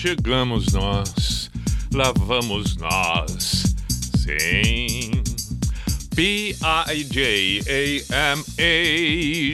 [0.00, 1.50] Chegamos nós,
[1.92, 3.74] lá vamos nós,
[4.16, 5.10] sim.
[6.14, 6.60] P-I-J-A-M-A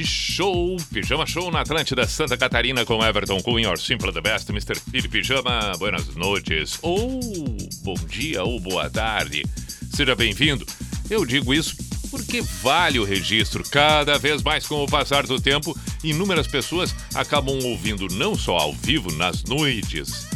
[0.04, 4.78] Show, Pijama Show na Atlântida Santa Catarina com Everton Cunha, or Simple the Best, Mr.
[4.78, 7.18] Philip Pijama, buenas noites, ou
[7.82, 9.46] bom dia, ou boa tarde,
[9.94, 10.66] seja bem-vindo.
[11.08, 11.74] Eu digo isso
[12.10, 13.64] porque vale o registro.
[13.70, 18.74] Cada vez mais com o passar do tempo, inúmeras pessoas acabam ouvindo não só ao
[18.74, 20.33] vivo nas noites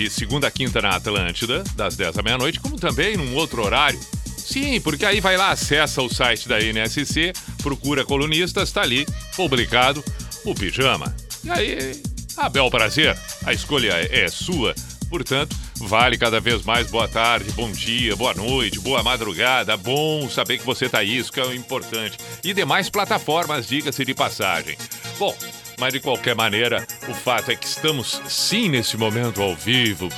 [0.00, 4.00] de segunda a quinta na Atlântida, das 10 à meia-noite, como também num outro horário.
[4.24, 9.06] Sim, porque aí vai lá, acessa o site da NSC, procura colunistas, está ali,
[9.36, 10.02] publicado,
[10.42, 11.14] o pijama.
[11.44, 12.02] E aí,
[12.34, 14.74] a bel prazer, a escolha é sua.
[15.10, 19.76] Portanto, vale cada vez mais boa tarde, bom dia, boa noite, boa madrugada.
[19.76, 22.16] Bom saber que você está aí, isso que é o importante.
[22.42, 24.78] E demais plataformas, diga-se de passagem.
[25.18, 25.36] Bom,
[25.80, 30.10] mas de qualquer maneira, o fato é que estamos sim nesse momento ao vivo,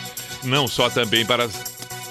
[0.42, 1.48] não só também para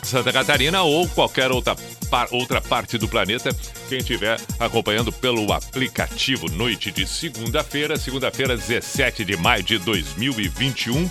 [0.02, 1.76] Santa Catarina ou qualquer outra,
[2.10, 3.54] par, outra parte do planeta,
[3.90, 11.10] quem estiver acompanhando pelo aplicativo Noite de segunda-feira, segunda-feira, 17 de maio de 2021.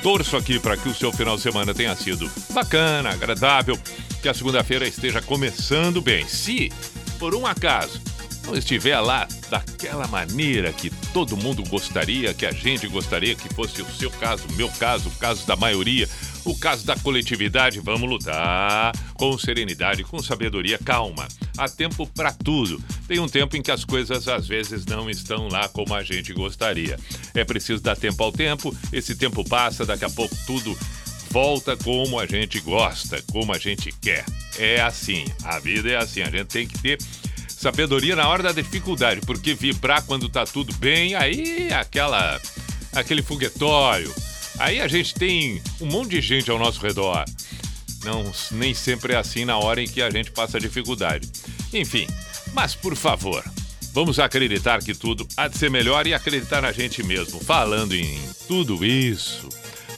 [0.00, 3.76] Torço aqui para que o seu final de semana tenha sido bacana, agradável,
[4.22, 6.28] que a segunda-feira esteja começando bem.
[6.28, 6.70] Se,
[7.18, 8.00] por um acaso,
[8.44, 13.82] não estiver lá daquela maneira que todo mundo gostaria, que a gente gostaria que fosse
[13.82, 16.08] o seu caso, o meu caso, o caso da maioria,
[16.44, 21.26] o caso da coletividade, vamos lutar com serenidade, com sabedoria, calma.
[21.56, 22.82] Há tempo para tudo.
[23.06, 26.32] Tem um tempo em que as coisas às vezes não estão lá como a gente
[26.32, 26.98] gostaria.
[27.34, 30.76] É preciso dar tempo ao tempo, esse tempo passa, daqui a pouco tudo
[31.34, 34.24] volta como a gente gosta, como a gente quer.
[34.56, 36.98] É assim, a vida é assim, a gente tem que ter
[37.64, 42.40] sabedoria na hora da dificuldade, porque vibrar quando tá tudo bem, aí aquela
[42.92, 44.12] aquele foguetório,
[44.58, 47.24] Aí a gente tem um monte de gente ao nosso redor.
[48.04, 51.28] Não, nem sempre é assim na hora em que a gente passa dificuldade.
[51.72, 52.06] Enfim,
[52.52, 53.42] mas por favor,
[53.92, 57.40] vamos acreditar que tudo há de ser melhor e acreditar na gente mesmo.
[57.40, 59.48] Falando em tudo isso,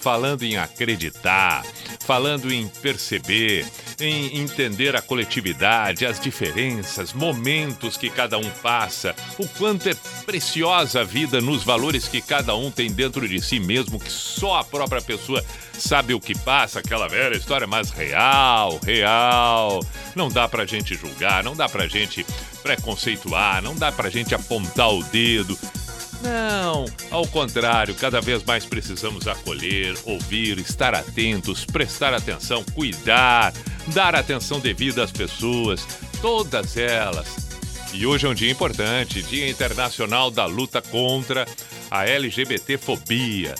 [0.07, 1.67] falando em acreditar,
[1.99, 3.67] falando em perceber,
[3.99, 11.01] em entender a coletividade, as diferenças, momentos que cada um passa, o quanto é preciosa
[11.01, 14.65] a vida nos valores que cada um tem dentro de si mesmo, que só a
[14.65, 19.85] própria pessoa sabe o que passa, aquela velha história, mas real, real.
[20.15, 22.25] Não dá pra gente julgar, não dá pra gente
[22.63, 25.59] preconceituar, não dá pra gente apontar o dedo.
[26.23, 33.53] Não, ao contrário, cada vez mais precisamos acolher, ouvir, estar atentos, prestar atenção, cuidar,
[33.89, 35.87] dar atenção devida às pessoas,
[36.21, 37.47] todas elas.
[37.93, 41.47] E hoje é um dia importante, Dia Internacional da Luta contra
[41.91, 43.55] a LGBTfobia.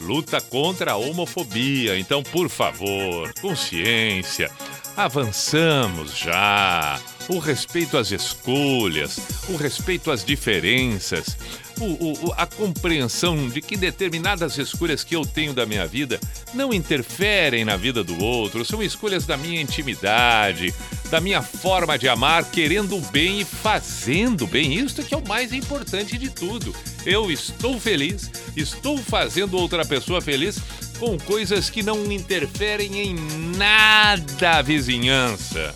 [0.00, 1.98] Luta contra a homofobia.
[1.98, 4.50] Então, por favor, consciência.
[4.96, 7.00] Avançamos já.
[7.28, 11.36] O respeito às escolhas, o respeito às diferenças,
[11.78, 16.20] o, o, a compreensão de que determinadas escolhas que eu tenho da minha vida
[16.52, 20.74] não interferem na vida do outro, são escolhas da minha intimidade,
[21.10, 24.74] da minha forma de amar, querendo o bem e fazendo bem.
[24.74, 26.74] Isso que é o mais importante de tudo.
[27.06, 30.58] Eu estou feliz, estou fazendo outra pessoa feliz
[30.98, 33.16] com coisas que não interferem em
[33.56, 35.74] nada a vizinhança.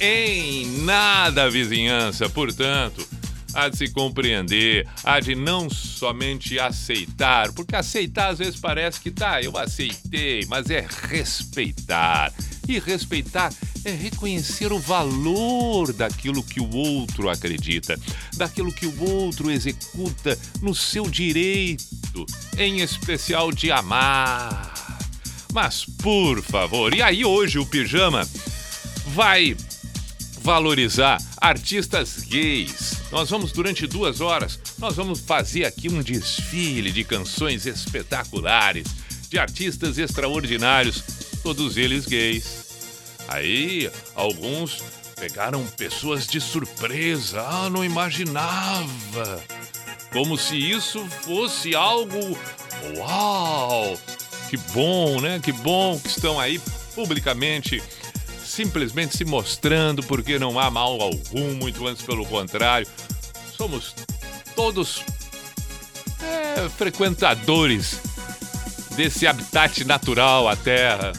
[0.00, 2.28] Em nada a vizinhança.
[2.28, 3.06] Portanto,
[3.54, 9.10] há de se compreender, há de não somente aceitar, porque aceitar às vezes parece que
[9.10, 12.32] tá, eu aceitei, mas é respeitar.
[12.68, 13.52] E respeitar
[13.84, 17.98] é reconhecer o valor daquilo que o outro acredita,
[18.36, 22.26] daquilo que o outro executa no seu direito,
[22.58, 24.98] em especial de amar.
[25.52, 28.28] Mas, por favor, e aí hoje o pijama
[29.06, 29.56] vai
[30.46, 32.98] valorizar artistas gays.
[33.10, 38.86] Nós vamos, durante duas horas, nós vamos fazer aqui um desfile de canções espetaculares,
[39.28, 41.02] de artistas extraordinários,
[41.42, 42.64] todos eles gays.
[43.26, 44.84] Aí, alguns
[45.16, 47.40] pegaram pessoas de surpresa.
[47.40, 49.42] Ah, não imaginava.
[50.12, 52.38] Como se isso fosse algo.
[52.96, 53.98] Uau!
[54.48, 55.40] Que bom, né?
[55.42, 56.60] Que bom que estão aí
[56.94, 57.82] publicamente
[58.56, 62.88] simplesmente se mostrando porque não há mal algum, muito antes pelo contrário.
[63.54, 63.94] Somos
[64.54, 65.04] todos
[66.22, 68.00] é, frequentadores
[68.96, 71.12] desse habitat natural, a Terra.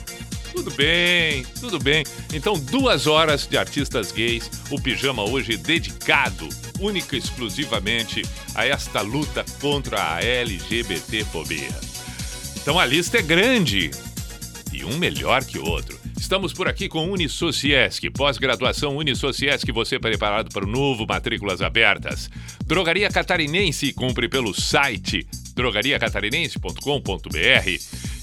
[0.51, 2.04] Tudo bem, tudo bem.
[2.34, 4.50] Então, duas horas de artistas gays.
[4.72, 6.50] O pijama hoje dedicado,
[6.80, 8.24] única e exclusivamente,
[8.56, 11.69] a esta luta contra a LGBTfobia.
[12.56, 13.92] Então a lista é grande
[14.74, 16.06] e um melhor que o outro.
[16.17, 22.29] Estamos por aqui com Unisociesc, pós-graduação Unisociesc, você preparado para o novo Matrículas Abertas.
[22.65, 25.25] Drogaria Catarinense, cumpre pelo site
[25.55, 27.69] drogariacatarinense.com.br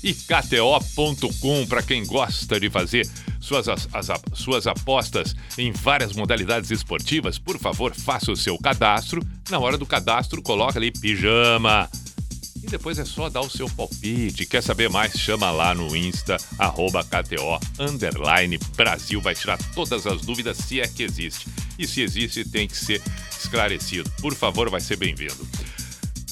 [0.02, 3.08] e KTO.com para quem gosta de fazer
[3.40, 7.38] suas, as, as, suas apostas em várias modalidades esportivas.
[7.38, 9.22] Por favor, faça o seu cadastro.
[9.48, 11.88] Na hora do cadastro, coloca ali pijama
[12.76, 14.44] depois é só dar o seu palpite.
[14.46, 15.12] Quer saber mais?
[15.12, 19.20] Chama lá no Insta, arroba KTO, underline Brasil.
[19.20, 21.46] Vai tirar todas as dúvidas se é que existe.
[21.78, 23.00] E se existe, tem que ser
[23.30, 24.10] esclarecido.
[24.20, 25.46] Por favor, vai ser bem-vindo.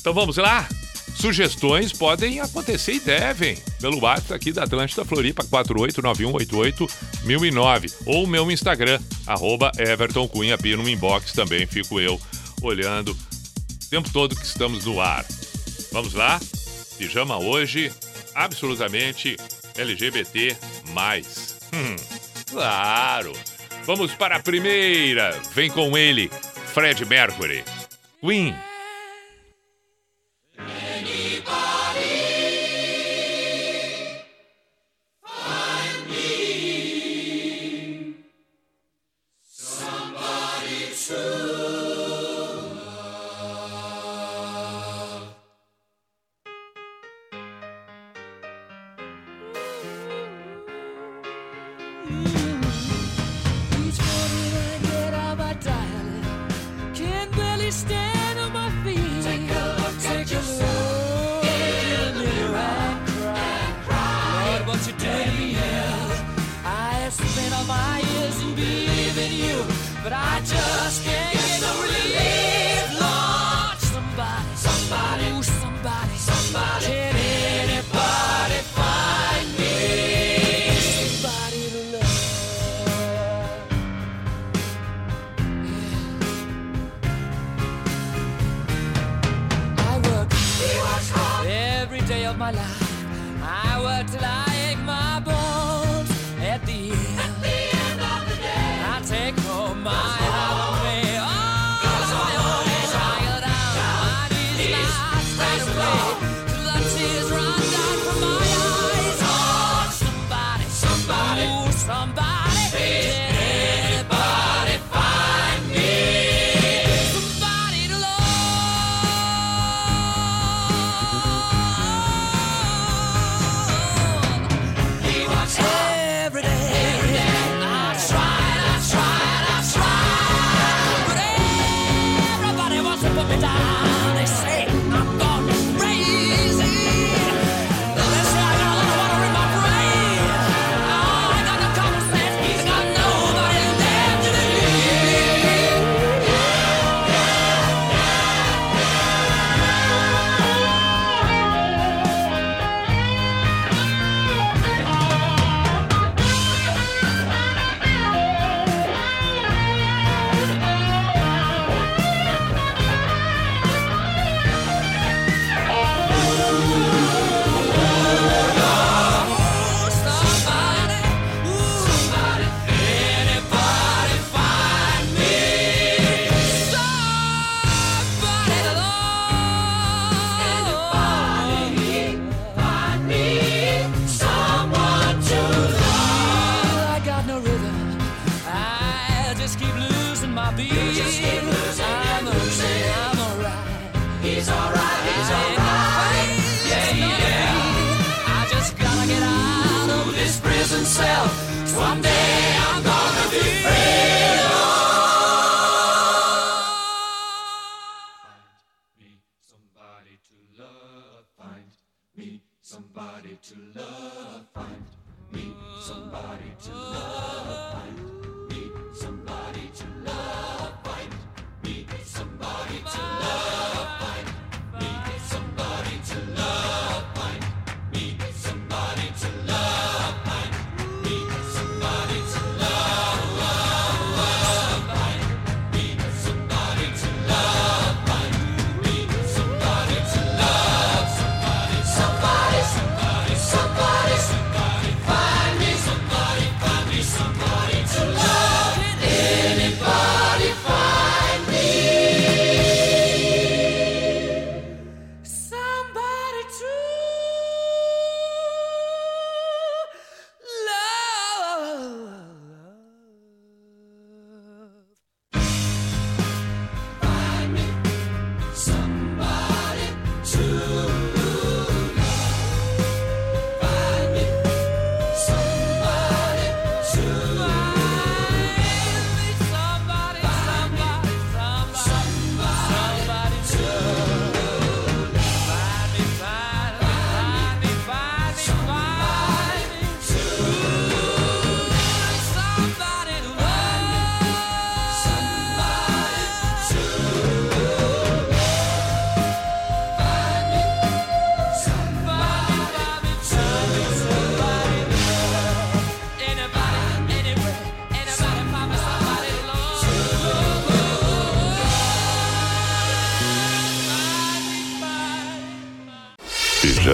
[0.01, 0.69] Então vamos lá?
[1.15, 8.99] Sugestões podem acontecer e devem pelo WhatsApp aqui da Atlântida Floripa 489188009 ou meu Instagram,
[9.29, 12.21] arroba Everton Cunha no inbox também fico eu
[12.61, 13.17] olhando o
[13.89, 15.25] tempo todo que estamos no ar.
[15.93, 16.41] Vamos lá?
[16.97, 17.93] Pijama hoje,
[18.35, 19.37] absolutamente
[19.77, 20.57] LGBT.
[21.73, 21.97] Hum,
[22.51, 23.33] claro!
[23.85, 25.39] Vamos para a primeira!
[25.55, 26.31] Vem com ele,
[26.73, 27.63] Fred Mercury.
[28.21, 28.72] Queen.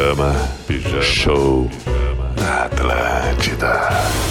[0.08, 0.32] Pijama,
[0.66, 1.68] Pijama Show
[2.36, 4.27] na Atlântida.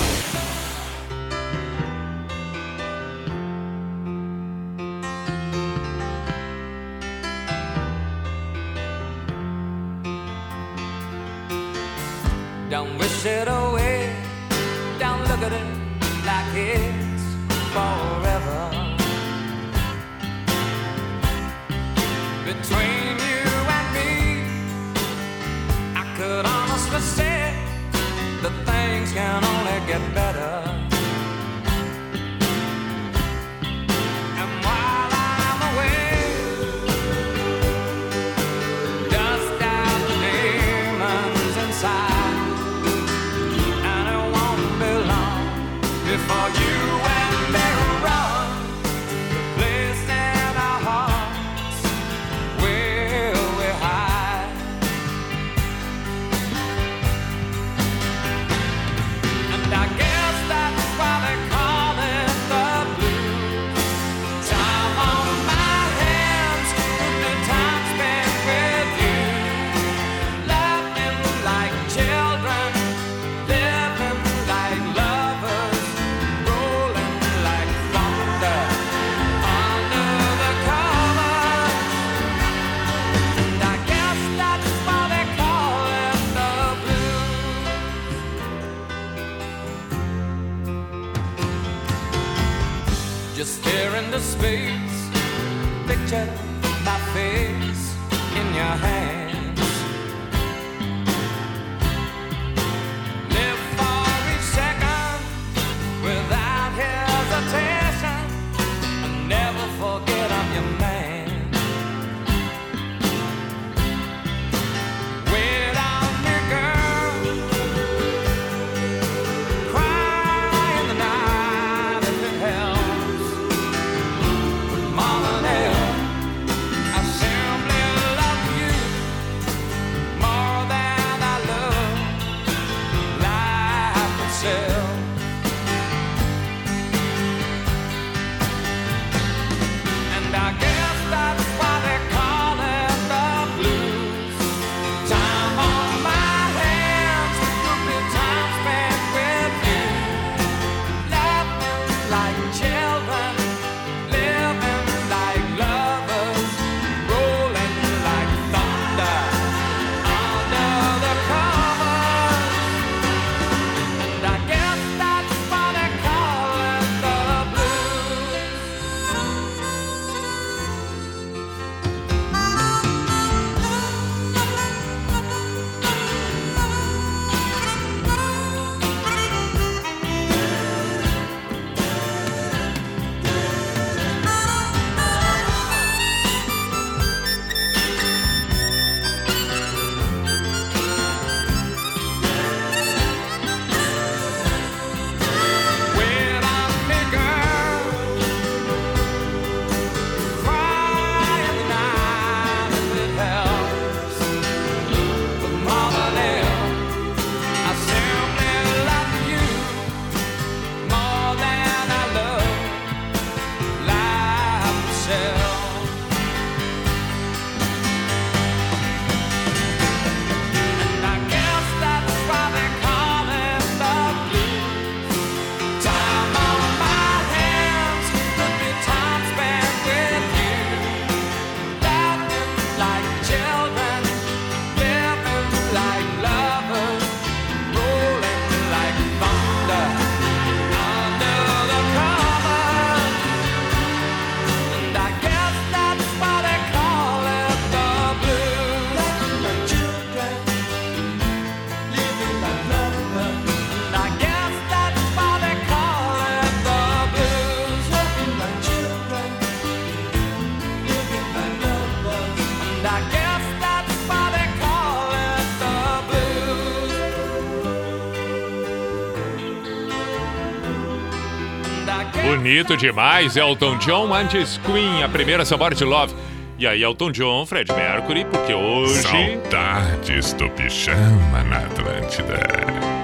[272.57, 276.11] bonito demais, Elton John antes Queen, a primeira Somebody to Love.
[276.57, 279.03] E aí, Elton John, Fred Mercury, porque hoje.
[279.03, 282.39] Saudades do Pijama na Atlântida.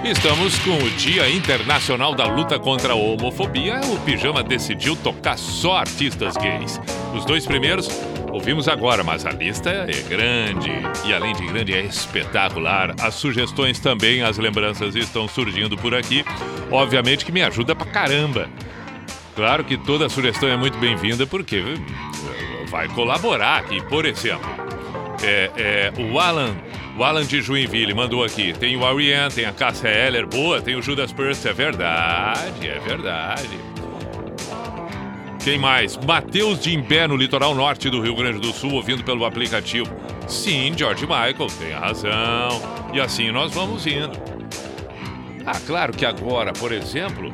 [0.03, 3.79] Estamos com o Dia Internacional da Luta contra a Homofobia.
[3.93, 6.81] O Pijama decidiu tocar só artistas gays.
[7.13, 7.87] Os dois primeiros
[8.31, 10.71] ouvimos agora, mas a lista é grande.
[11.05, 12.95] E além de grande, é espetacular.
[12.99, 16.25] As sugestões também, as lembranças estão surgindo por aqui.
[16.71, 18.49] Obviamente que me ajuda pra caramba.
[19.35, 23.81] Claro que toda sugestão é muito bem-vinda, porque hum, vai colaborar aqui.
[23.87, 24.49] Por exemplo,
[25.23, 26.55] é, é, o Alan.
[26.95, 28.53] O Alan de Joinville mandou aqui.
[28.53, 32.77] Tem o Ariane, tem a Cássia Heller, boa, tem o Judas Pearce, é verdade, é
[32.77, 33.49] verdade.
[35.43, 35.97] Quem mais?
[35.97, 39.89] Matheus de Imbé, no litoral norte do Rio Grande do Sul, ouvindo pelo aplicativo.
[40.27, 42.61] Sim, George Michael, tem razão.
[42.93, 44.11] E assim nós vamos indo.
[45.45, 47.33] Ah, claro que agora, por exemplo,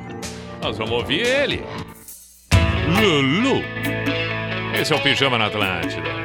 [0.61, 1.63] nós vamos ouvir ele.
[2.97, 3.63] Lulu.
[4.73, 6.18] Esse é o Pijama na Atlântida.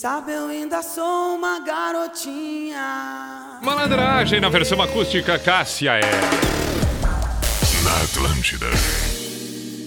[0.00, 3.58] Sabe eu ainda sou uma garotinha.
[3.60, 6.00] Malandragem na versão acústica Cássia é.
[7.84, 8.64] Na Atlântida.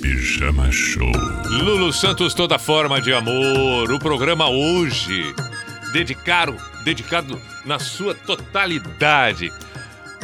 [0.04, 1.12] Pijama Show.
[1.49, 3.91] Lulu Santos, toda forma de amor.
[3.91, 5.34] O programa hoje
[5.91, 9.52] dedicado, dedicado na sua totalidade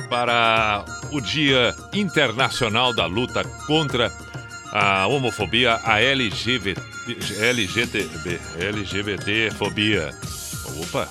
[0.08, 4.12] para o Dia Internacional da Luta contra
[4.71, 6.80] a homofobia, a LGBT,
[7.39, 10.12] LGTB, LGBT-fobia.
[10.82, 11.10] Opa,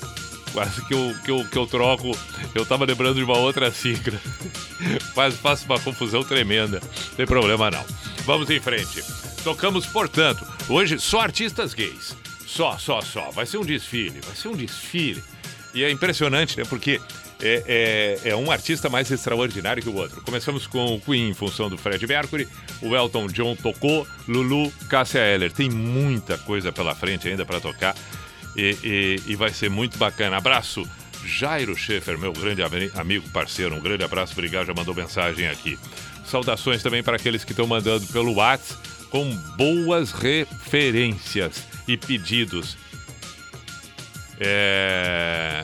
[0.53, 2.17] quase que eu, que, eu, que eu troco.
[2.55, 4.19] Eu tava lembrando de uma outra sigla.
[5.15, 6.81] Quase faço uma confusão tremenda.
[6.81, 7.85] Não tem problema não.
[8.25, 9.03] Vamos em frente.
[9.43, 12.17] Tocamos, portanto, hoje só artistas gays.
[12.47, 13.31] Só, só, só.
[13.31, 15.23] Vai ser um desfile, vai ser um desfile.
[15.75, 16.65] E é impressionante, né?
[16.65, 17.01] Porque
[17.41, 20.21] é, é, é um artista mais extraordinário que o outro.
[20.23, 22.49] Começamos com o Queen em função do Fred Mercury,
[22.83, 25.53] o Elton John tocou, Lulu, Cássia Eller.
[25.53, 27.95] Tem muita coisa pela frente ainda para tocar
[28.57, 30.37] e, e- e vai ser muito bacana.
[30.37, 30.89] Abraço,
[31.25, 33.75] Jairo Schaefer, meu grande ami- amigo, parceiro.
[33.75, 35.79] Um grande abraço, obrigado, já mandou mensagem aqui.
[36.25, 42.77] Saudações também para aqueles que estão mandando pelo WhatsApp com boas referências e pedidos.
[44.41, 45.63] É...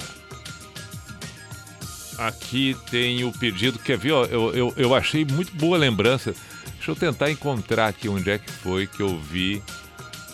[2.18, 3.78] Aqui tem o pedido.
[3.78, 4.12] Quer ver?
[4.12, 6.34] ó, Eu, eu, eu achei muito boa lembrança.
[6.76, 9.62] Deixa eu tentar encontrar aqui onde é que foi que eu vi.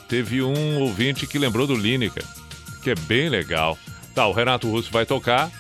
[0.09, 2.25] Teve um ouvinte que lembrou do Lineker,
[2.83, 3.79] que é bem legal.
[4.15, 5.51] Tá, o Renato Russo vai tocar.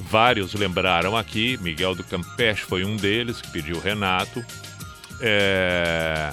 [0.00, 1.58] Vários lembraram aqui.
[1.60, 4.44] Miguel do Campeche foi um deles que pediu o Renato.
[5.20, 6.30] É...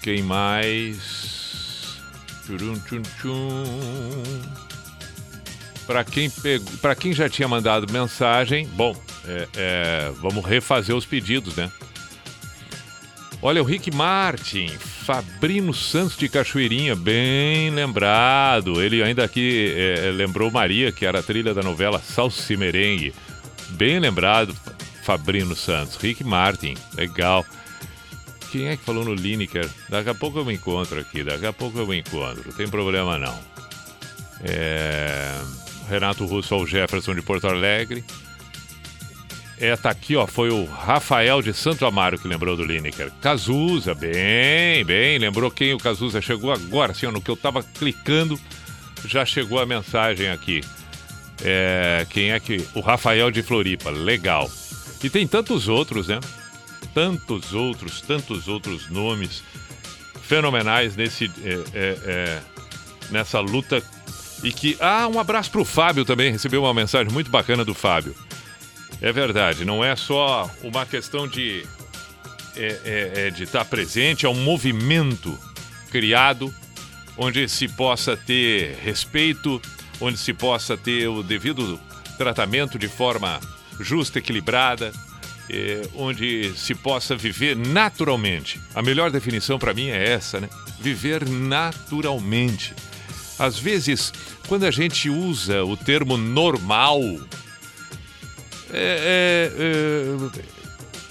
[0.00, 1.98] Quem mais?
[2.46, 4.67] Tchurum, tchum, tchum.
[5.88, 8.94] Para quem, pegou, quem já tinha mandado mensagem, bom,
[9.26, 11.72] é, é, vamos refazer os pedidos, né?
[13.40, 18.82] Olha, o Rick Martin, Fabrino Santos de Cachoeirinha, bem lembrado.
[18.82, 23.14] Ele ainda aqui é, lembrou Maria, que era a trilha da novela Salsa e Merengue.
[23.70, 24.54] Bem lembrado,
[25.04, 25.96] Fabrino Santos.
[25.96, 27.46] Rick Martin, legal.
[28.52, 29.66] Quem é que falou no Lineker?
[29.88, 32.42] Daqui a pouco eu me encontro aqui, daqui a pouco eu me encontro.
[32.44, 33.38] Não tem problema não.
[34.42, 35.40] É...
[35.88, 38.04] Renato Russo ao Jefferson de Porto Alegre.
[39.60, 40.26] É, tá aqui, ó.
[40.26, 43.10] Foi o Rafael de Santo Amaro que lembrou do Lineker.
[43.20, 45.18] Cazuza, bem, bem.
[45.18, 48.38] Lembrou quem o Cazuza chegou agora, assim, ó, no que eu tava clicando,
[49.04, 50.60] já chegou a mensagem aqui.
[51.42, 52.64] É, quem é que.
[52.74, 54.48] O Rafael de Floripa, legal.
[55.02, 56.20] E tem tantos outros, né?
[56.94, 59.42] Tantos outros, tantos outros nomes
[60.22, 62.40] fenomenais nesse, é, é, é,
[63.10, 63.82] nessa luta.
[64.42, 64.76] E que.
[64.80, 66.30] Ah, um abraço pro Fábio também.
[66.32, 68.14] Recebeu uma mensagem muito bacana do Fábio.
[69.00, 71.64] É verdade, não é só uma questão de
[72.56, 75.38] é, é- é de estar presente, é um movimento
[75.90, 76.52] criado
[77.16, 79.60] onde se possa ter respeito,
[80.00, 81.78] onde se possa ter o devido
[82.16, 83.38] tratamento de forma
[83.78, 84.92] justa, equilibrada,
[85.48, 88.60] é, onde se possa viver naturalmente.
[88.74, 90.48] A melhor definição para mim é essa, né?
[90.80, 92.74] Viver naturalmente.
[93.38, 94.12] Às vezes,
[94.48, 97.00] quando a gente usa o termo normal,
[98.72, 100.42] é- é- é,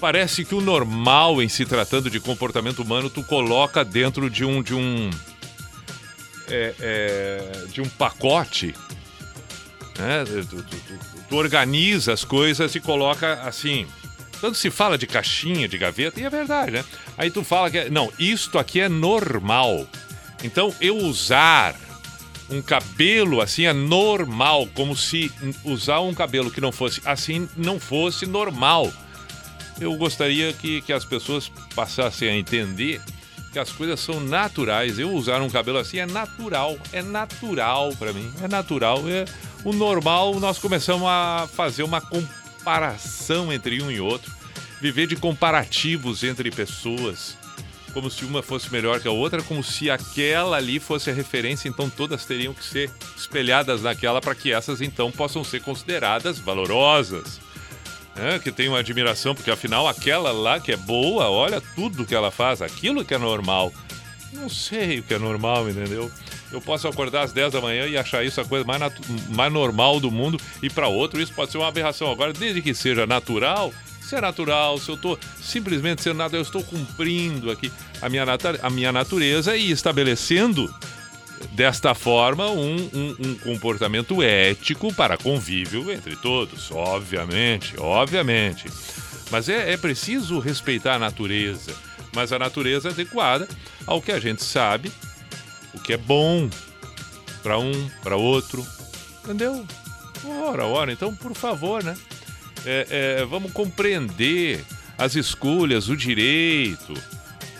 [0.00, 4.62] parece que o normal em se tratando de comportamento humano tu coloca dentro de um
[4.62, 5.10] de um
[6.48, 8.74] é, é, de um pacote
[9.98, 10.24] né?
[10.48, 13.86] tu, tu- tu- tu organiza as coisas e coloca assim.
[14.40, 16.84] Quando se fala de caixinha de gaveta e é verdade né?
[17.18, 19.84] Aí tu fala que é- não isto aqui é normal.
[20.44, 21.74] Então eu usar
[22.50, 25.30] um cabelo assim é normal, como se
[25.64, 28.92] usar um cabelo que não fosse assim não fosse normal.
[29.80, 33.00] Eu gostaria que, que as pessoas passassem a entender
[33.52, 34.98] que as coisas são naturais.
[34.98, 39.08] Eu usar um cabelo assim é natural, é natural para mim, é natural.
[39.08, 39.24] É
[39.64, 40.38] o normal.
[40.40, 44.32] Nós começamos a fazer uma comparação entre um e outro,
[44.80, 47.37] viver de comparativos entre pessoas
[47.98, 51.68] como se uma fosse melhor que a outra, como se aquela ali fosse a referência,
[51.68, 57.40] então todas teriam que ser espelhadas naquela para que essas então possam ser consideradas valorosas.
[58.14, 58.38] né?
[58.38, 62.62] que uma admiração, porque afinal aquela lá que é boa, olha tudo que ela faz,
[62.62, 63.72] aquilo que é normal.
[64.32, 66.08] Não sei o que é normal, entendeu?
[66.52, 68.80] Eu posso acordar às 10 da manhã e achar isso a coisa mais,
[69.28, 72.12] mais normal do mundo, e para outro isso pode ser uma aberração.
[72.12, 73.74] Agora, desde que seja natural,
[74.08, 78.24] se é natural, se eu estou simplesmente sendo natural, eu estou cumprindo aqui a minha,
[78.62, 80.72] a minha natureza e estabelecendo
[81.52, 88.66] desta forma um, um- um comportamento ético para convívio entre todos, obviamente, obviamente.
[89.30, 91.72] Mas é, é preciso respeitar a natureza,
[92.14, 93.46] mas a natureza adequada
[93.86, 94.90] ao que a gente sabe,
[95.74, 96.48] o que é bom,
[97.42, 98.66] para um, para outro.
[99.22, 99.64] Entendeu?
[100.24, 101.94] Ora, ora, então, por favor, né?
[102.64, 104.64] É, é, vamos compreender
[104.96, 106.94] as escolhas, o direito.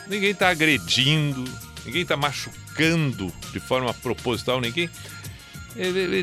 [0.09, 1.45] Ninguém está agredindo,
[1.85, 4.91] ninguém está machucando de forma proposital, ninguém.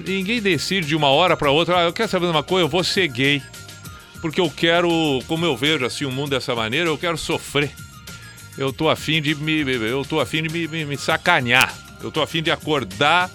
[0.05, 2.69] Ninguém decide de uma hora para outra, ah, eu quero saber de uma coisa, eu
[2.69, 3.41] vou ser gay.
[4.21, 4.89] Porque eu quero,
[5.27, 7.71] como eu vejo assim o mundo dessa maneira, eu quero sofrer.
[8.57, 9.61] Eu tô afim de me.
[9.61, 11.73] Eu tô afim de me, me, me sacanear.
[12.01, 13.29] Eu tô afim de acordar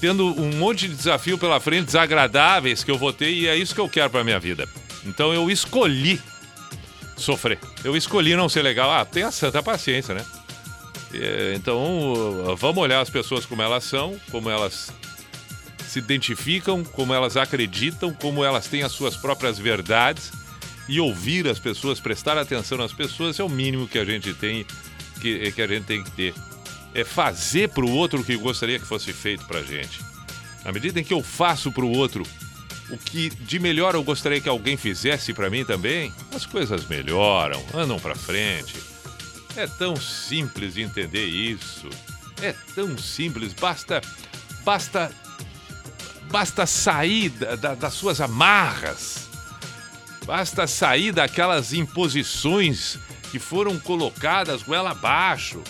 [0.00, 3.74] tendo um monte de desafio pela frente, desagradáveis que eu vou ter, e é isso
[3.74, 4.68] que eu quero pra minha vida.
[5.04, 6.20] Então eu escolhi
[7.16, 7.58] sofrer.
[7.84, 8.90] Eu escolhi não ser legal.
[8.90, 10.24] Ah, tenha santa paciência, né?
[11.12, 14.92] É, Então, vamos olhar as pessoas como elas são, como elas
[15.86, 20.32] se identificam, como elas acreditam, como elas têm as suas próprias verdades
[20.88, 24.64] e ouvir as pessoas, prestar atenção nas pessoas é o mínimo que a gente tem
[25.20, 26.34] que, que a gente tem que ter.
[26.94, 30.00] É fazer para o outro o que gostaria que fosse feito para gente.
[30.64, 32.24] Na medida em que eu faço para o outro
[32.90, 37.64] o que de melhor eu gostaria que alguém fizesse para mim também, as coisas melhoram,
[37.72, 38.74] andam para frente.
[39.56, 41.88] É tão simples de entender isso.
[42.42, 44.00] É tão simples, basta
[44.64, 45.12] basta
[46.30, 49.28] basta sair da- da- das suas amarras.
[50.26, 52.98] Basta sair daquelas imposições
[53.30, 55.62] que foram colocadas goela abaixo,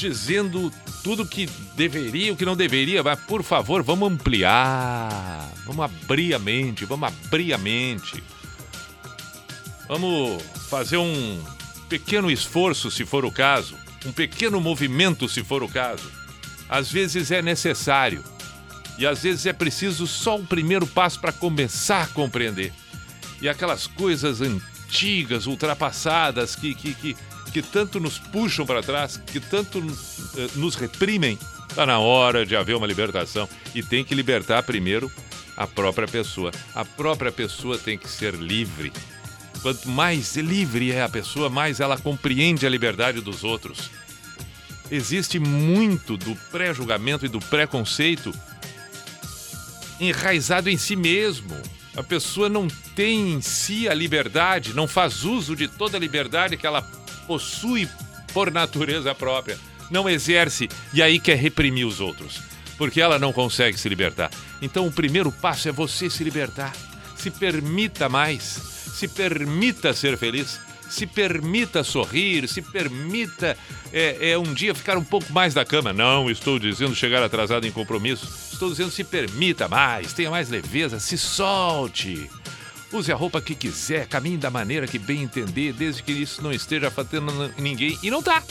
[0.00, 3.02] dizendo tudo que deveria, o que não deveria.
[3.02, 5.48] Mas, por favor, vamos ampliar.
[5.66, 8.22] Vamos abrir a mente, vamos abrir a mente.
[9.86, 11.42] Vamos fazer um
[11.88, 16.10] pequeno esforço, se for o caso, um pequeno movimento, se for o caso.
[16.68, 18.22] Às vezes é necessário.
[18.96, 22.72] E às vezes é preciso só o primeiro passo para começar a compreender.
[23.42, 27.16] E aquelas coisas antigas, ultrapassadas, que, que, que,
[27.52, 32.56] que tanto nos puxam para trás, que tanto eh, nos reprimem, está na hora de
[32.56, 33.48] haver uma libertação.
[33.74, 35.10] E tem que libertar primeiro
[35.56, 36.50] a própria pessoa.
[36.74, 38.92] A própria pessoa tem que ser livre.
[39.62, 43.90] Quanto mais livre é a pessoa, mais ela compreende a liberdade dos outros.
[44.90, 48.32] Existe muito do pré-julgamento e do preconceito
[50.00, 51.54] enraizado em si mesmo.
[51.94, 56.56] A pessoa não tem em si a liberdade, não faz uso de toda a liberdade
[56.56, 56.80] que ela
[57.30, 57.88] possui
[58.34, 59.56] por natureza própria.
[59.88, 62.42] Não exerce e aí quer reprimir os outros,
[62.76, 64.32] porque ela não consegue se libertar.
[64.60, 66.74] Então o primeiro passo é você se libertar.
[67.14, 73.56] Se permita mais, se permita ser feliz, se permita sorrir, se permita
[73.92, 75.92] é, é, um dia ficar um pouco mais da cama.
[75.92, 78.26] Não estou dizendo chegar atrasado em compromisso.
[78.52, 82.28] Estou dizendo se permita mais, tenha mais leveza, se solte.
[82.92, 86.52] Use a roupa que quiser, caminhe da maneira que bem entender, desde que isso não
[86.52, 87.98] esteja afetando ninguém.
[88.02, 88.42] E não tá.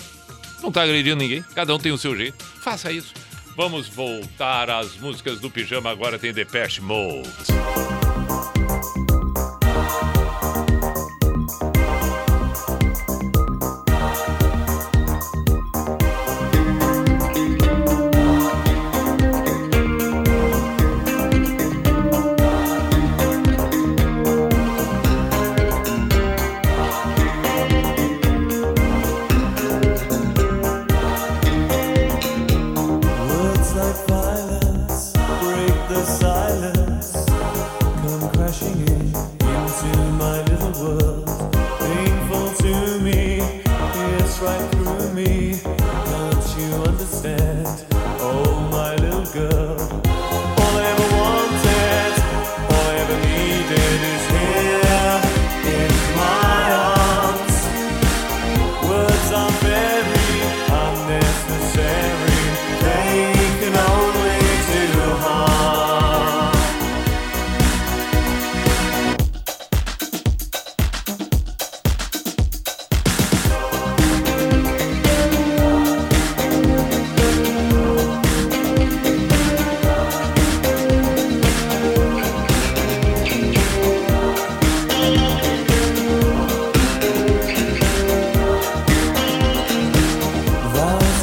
[0.62, 1.44] Não tá agredindo ninguém.
[1.54, 2.44] Cada um tem o seu jeito.
[2.62, 3.14] Faça isso.
[3.56, 5.90] Vamos voltar às músicas do pijama.
[5.90, 7.30] Agora tem Depeche Mode.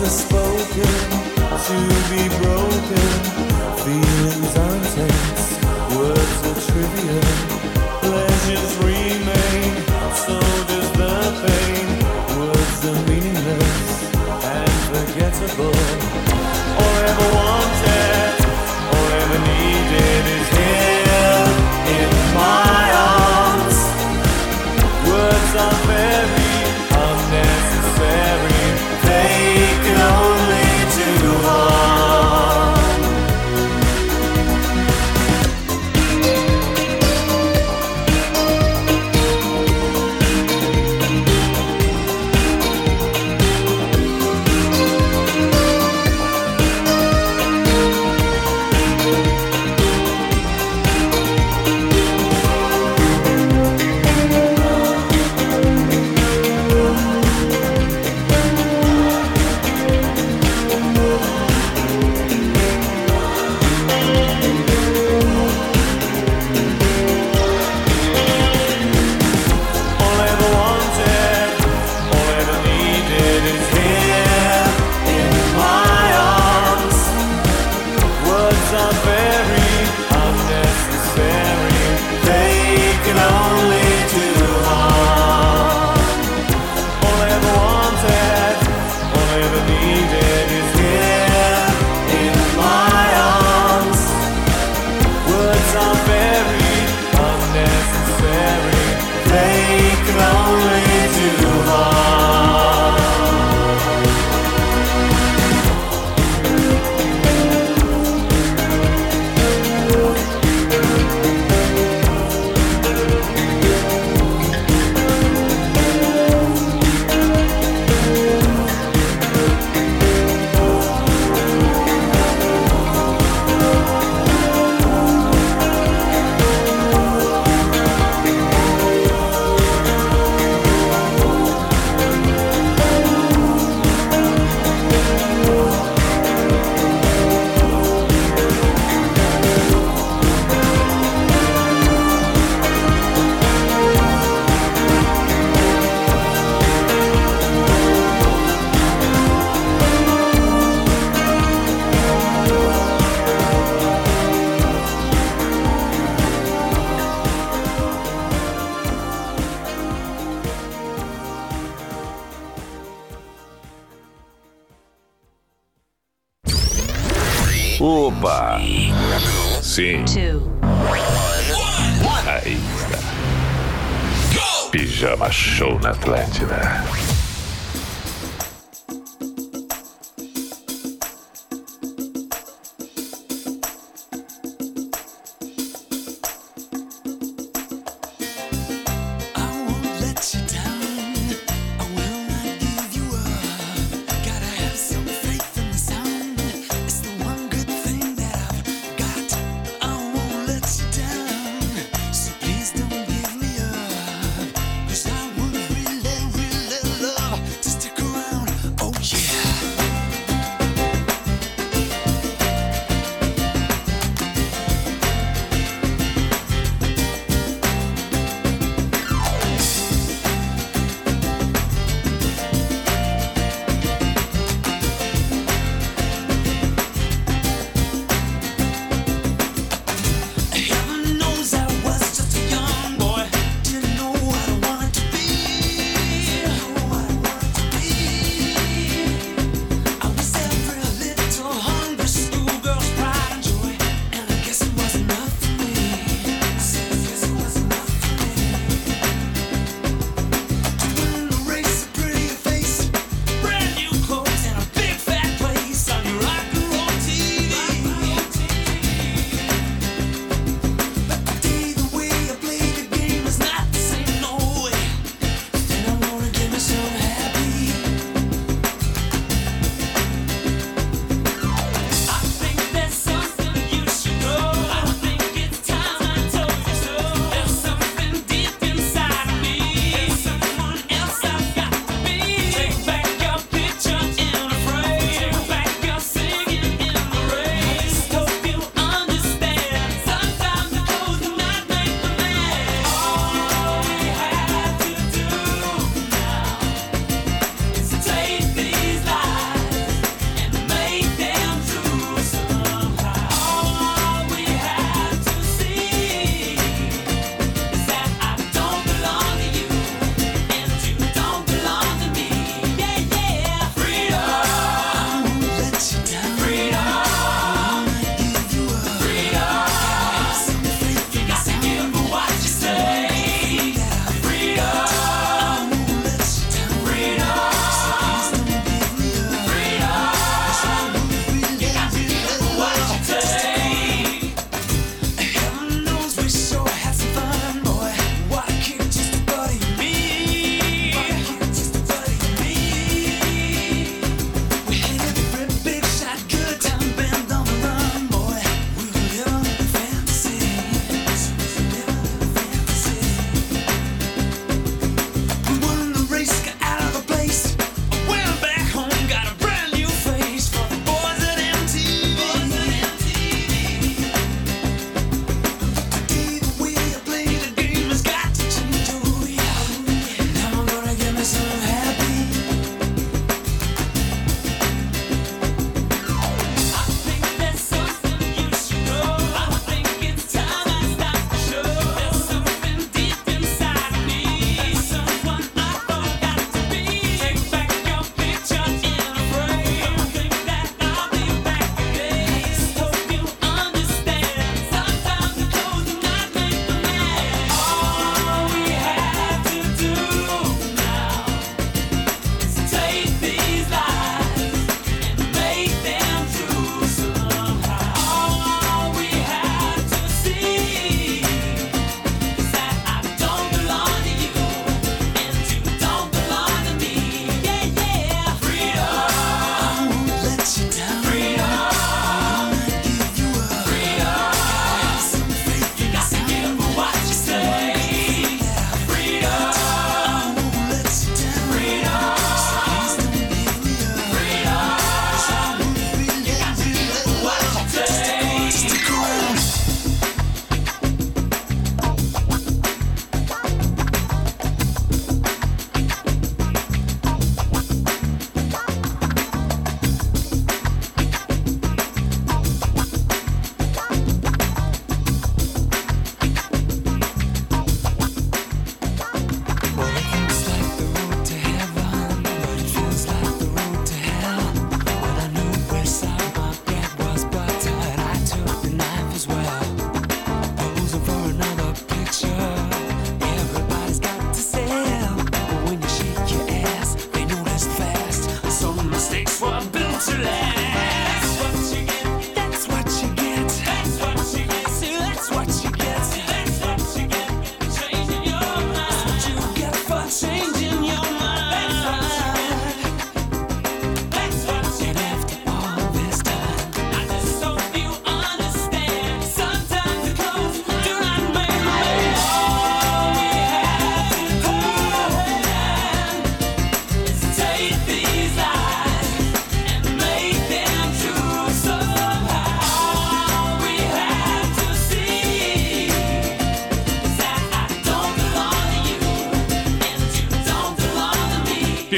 [0.09, 1.17] spoken
[1.67, 1.75] to
[2.11, 2.36] be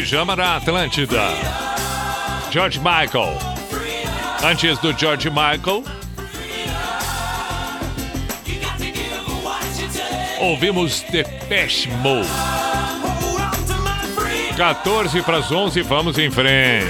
[0.09, 1.20] Pijama na Atlântida.
[2.50, 3.36] George Michael.
[4.42, 5.84] Antes do George Michael,
[10.40, 12.26] ouvimos Depeche Mode.
[14.56, 16.86] 14 para as 11, vamos em frente.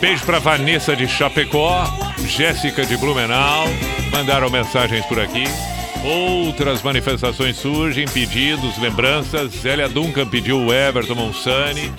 [0.00, 1.84] Beijo para Vanessa de Chapecó,
[2.28, 3.64] Jéssica de Blumenau,
[4.12, 5.46] mandaram mensagens por aqui.
[6.04, 9.52] Outras manifestações surgem, pedidos, lembranças.
[9.52, 11.92] Zélia Duncan pediu o Everton Monsani.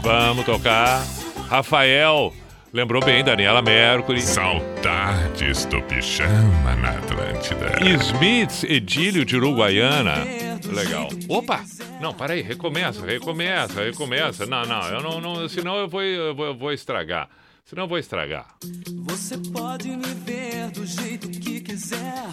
[0.00, 1.04] Vamos tocar.
[1.48, 2.32] Rafael
[2.72, 4.22] lembrou bem, Daniela Mercury.
[4.22, 7.72] Saudades do pijama na Atlântida.
[8.04, 10.24] Smith, Edílio de Uruguaiana.
[10.72, 11.08] Legal.
[11.28, 11.64] Opa!
[12.00, 14.46] Não, peraí, recomeça, recomeça, recomeça.
[14.46, 17.28] Não, não, eu não, não senão eu vou, eu vou, eu vou estragar.
[17.68, 18.56] Senão eu vou estragar.
[19.04, 22.24] Você pode me ver do jeito que quiser.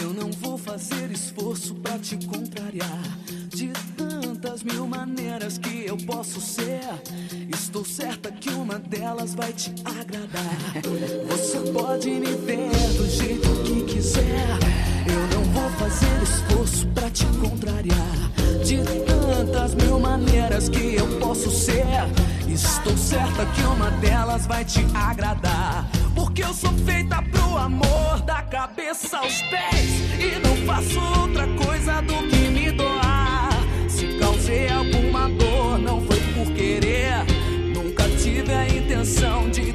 [0.00, 3.02] Eu não vou fazer esforço pra te contrariar.
[3.48, 6.78] De tantas mil maneiras que eu posso ser,
[7.52, 10.80] estou certa que uma delas vai te agradar.
[11.26, 14.97] Você pode me ver do jeito que quiser.
[15.78, 18.30] Fazer esforço pra te contrariar.
[18.64, 21.86] De tantas mil maneiras que eu posso ser,
[22.48, 25.88] estou certa que uma delas vai te agradar.
[26.16, 29.88] Porque eu sou feita pro amor, da cabeça aos pés.
[30.18, 33.50] E não faço outra coisa do que me doar.
[33.88, 37.24] Se causei alguma dor, não foi por querer.
[37.72, 39.67] Nunca tive a intenção de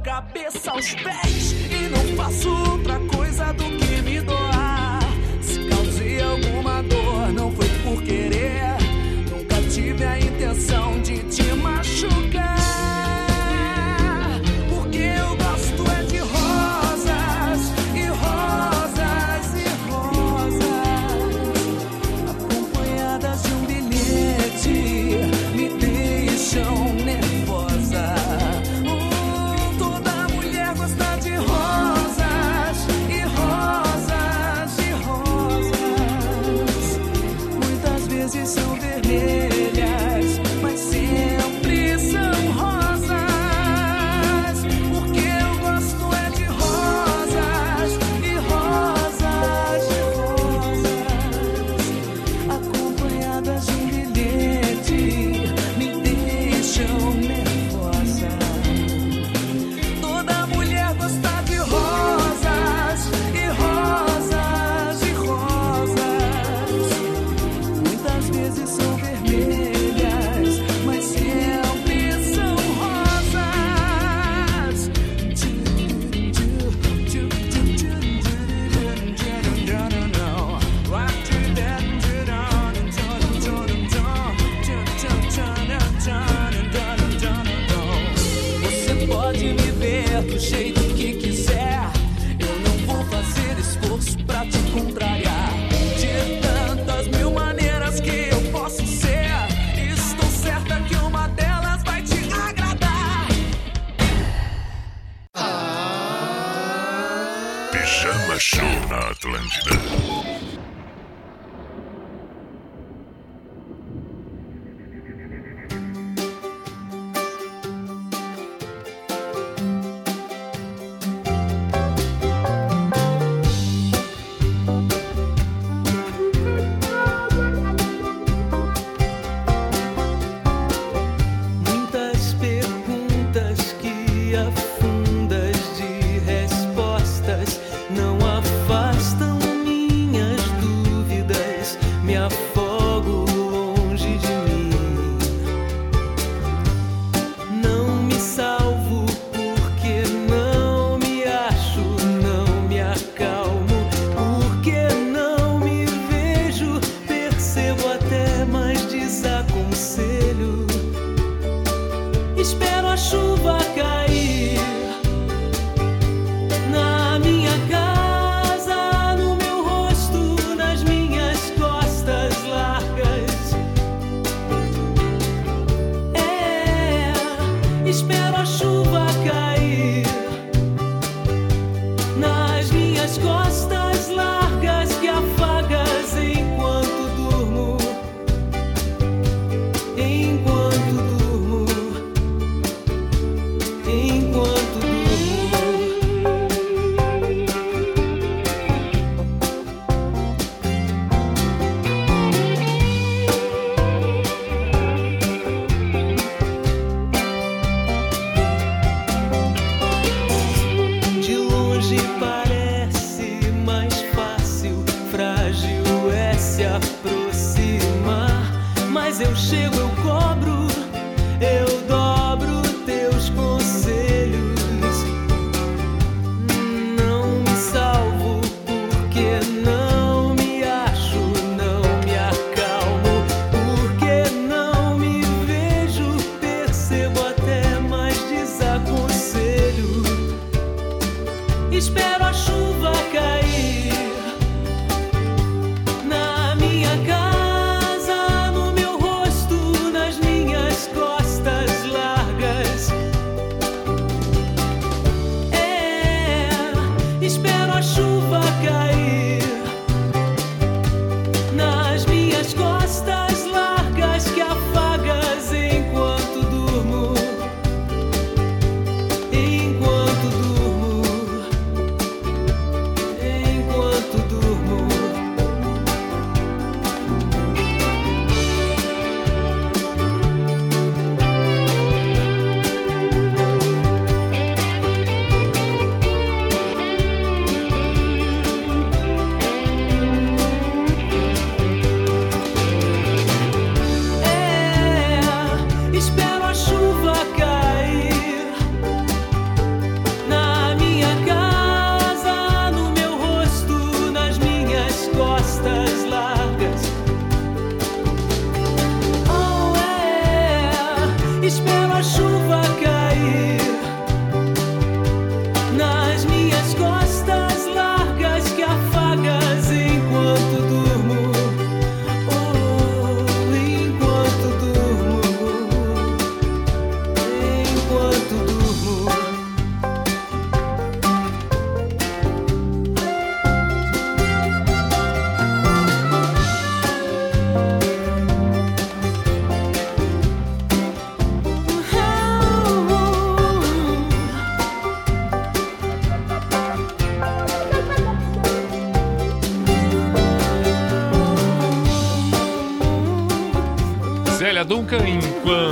[0.00, 1.52] cabeça aos pés.
[1.52, 2.79] E não faço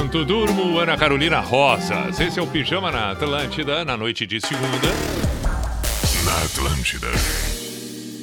[0.09, 2.19] enquanto durmo, Ana Carolina Rosas.
[2.19, 4.89] Esse é o Pijama na Atlântida, na noite de segunda.
[6.25, 7.09] Na Atlântida.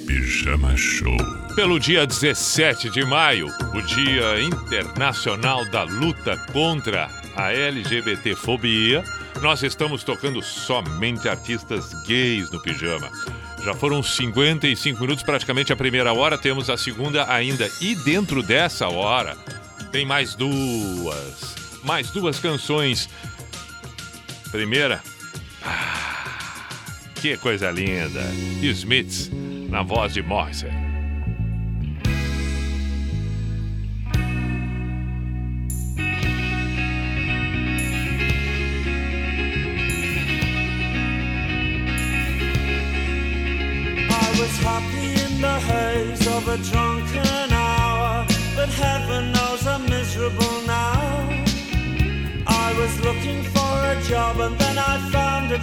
[0.08, 1.16] Pijama Show.
[1.56, 9.04] Pelo dia 17 de maio, o Dia Internacional da Luta contra a LGBTfobia,
[9.42, 13.12] nós estamos tocando somente artistas gays no pijama.
[13.64, 17.70] Já foram 55 minutos, praticamente a primeira hora, temos a segunda ainda.
[17.80, 19.38] E dentro dessa hora,
[19.92, 21.45] tem mais duas
[21.86, 23.10] mais duas canções.
[24.52, 25.02] Primeira.
[25.64, 26.68] Ah,
[27.16, 28.22] que coisa linda!
[28.62, 29.32] Smiths,
[29.70, 30.85] na voz de Morrison.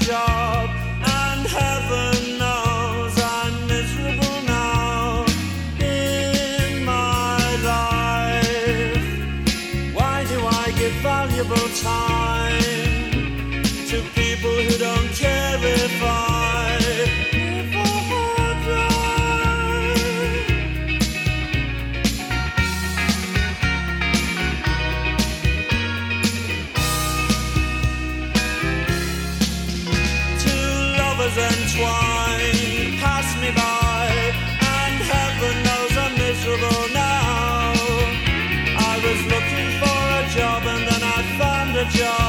[0.02, 0.71] job.
[41.82, 42.21] a job.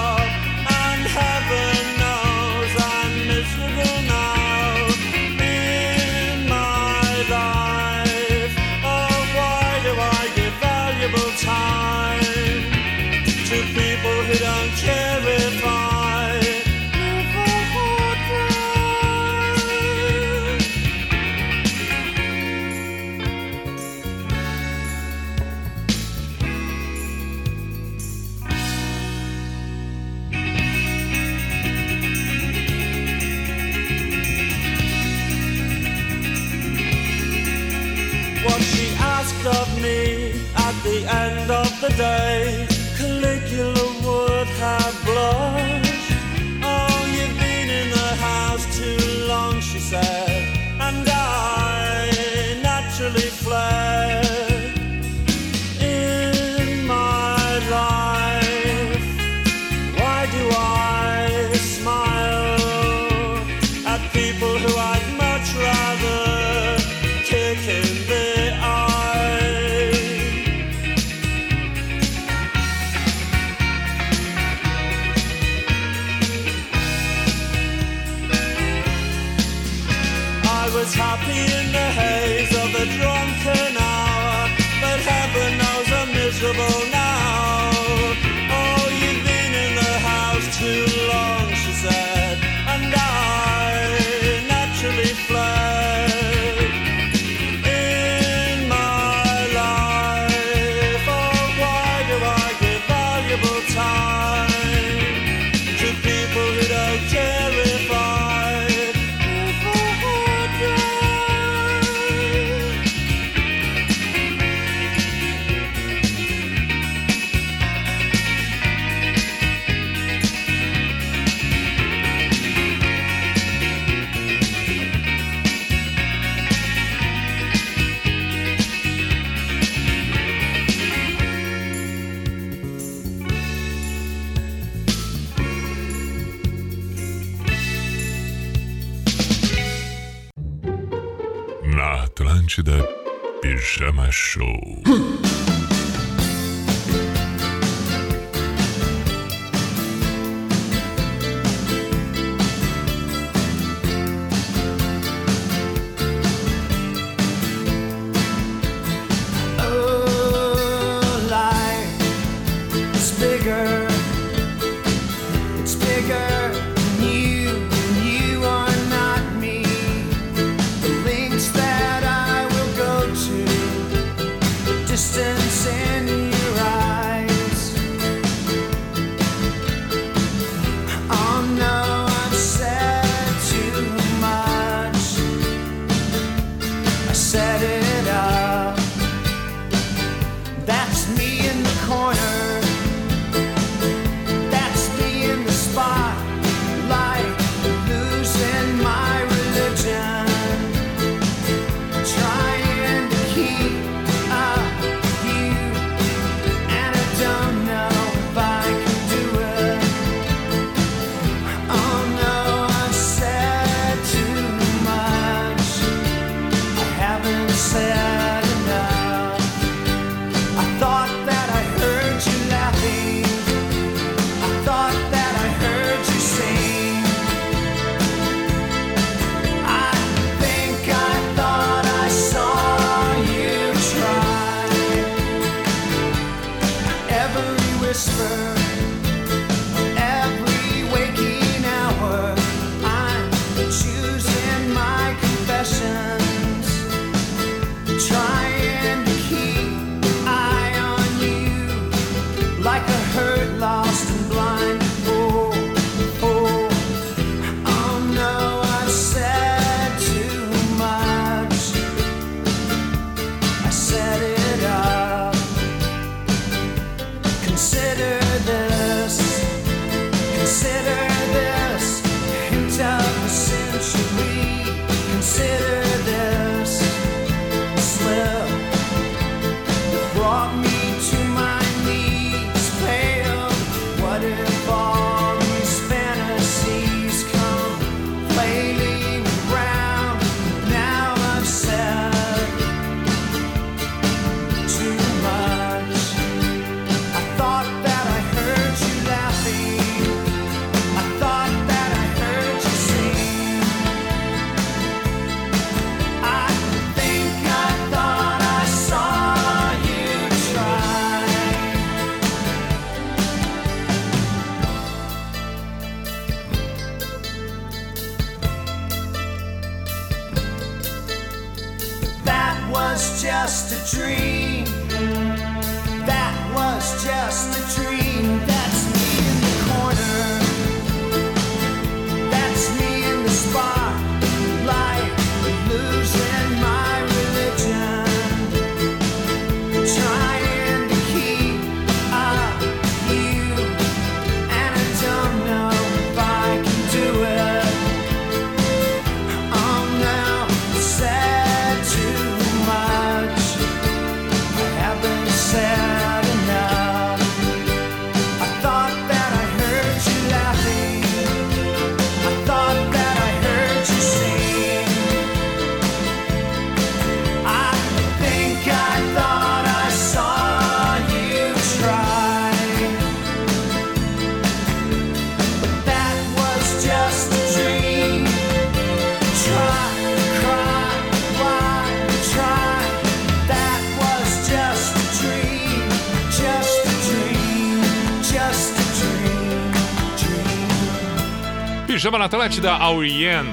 [392.03, 393.45] Pijama na Atlântida, Aurian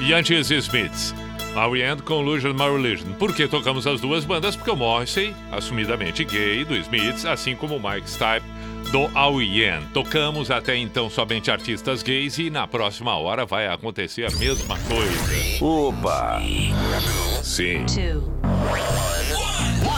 [0.00, 1.12] e antes Smiths.
[1.56, 3.14] Aurian com Illusion My Religion.
[3.14, 4.54] Por que tocamos as duas bandas?
[4.54, 8.46] Porque o Morrissey, assumidamente gay, do Smiths, assim como o Mike Stipe,
[8.92, 9.82] do Aurian.
[9.92, 15.64] Tocamos até então somente artistas gays e na próxima hora vai acontecer a mesma coisa.
[15.64, 16.40] Opa!
[17.42, 17.86] Sim.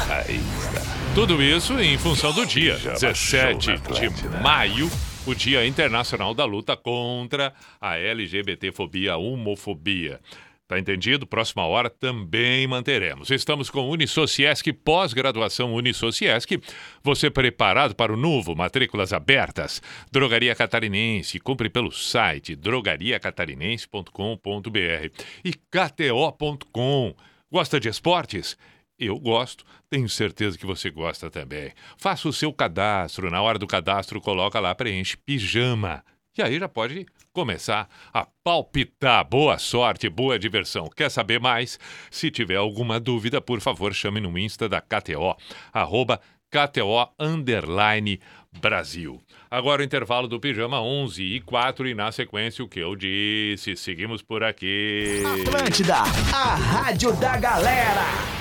[0.08, 0.96] Aí está.
[1.14, 4.90] Tudo isso em função do dia, Pijama 17 Show na de maio,
[5.26, 10.20] o Dia Internacional da Luta contra a LGBTfobia, homofobia.
[10.68, 11.26] Tá entendido?
[11.26, 13.30] Próxima hora também manteremos.
[13.30, 16.60] Estamos com Unisociesc, pós-graduação Unisociesc.
[17.02, 18.54] Você preparado para o novo?
[18.54, 19.82] Matrículas abertas.
[20.12, 21.40] Drogaria Catarinense.
[21.40, 25.10] Compre pelo site drogariacatarinense.com.br
[25.44, 27.14] e kto.com.
[27.50, 28.56] Gosta de esportes?
[28.98, 31.72] Eu gosto, tenho certeza que você gosta também.
[31.96, 33.30] Faça o seu cadastro.
[33.30, 36.04] Na hora do cadastro, coloca lá, preenche pijama.
[36.36, 39.24] E aí já pode começar a palpitar.
[39.24, 40.88] Boa sorte, boa diversão.
[40.94, 41.78] Quer saber mais?
[42.10, 45.34] Se tiver alguma dúvida, por favor, chame no Insta da KTO,
[45.72, 46.20] arroba
[46.50, 48.20] KTO underline
[48.60, 49.20] Brasil.
[49.50, 53.76] Agora o intervalo do pijama 11 e 4 e na sequência o que eu disse.
[53.76, 55.22] Seguimos por aqui.
[55.42, 58.35] Atlântida, a rádio da galera.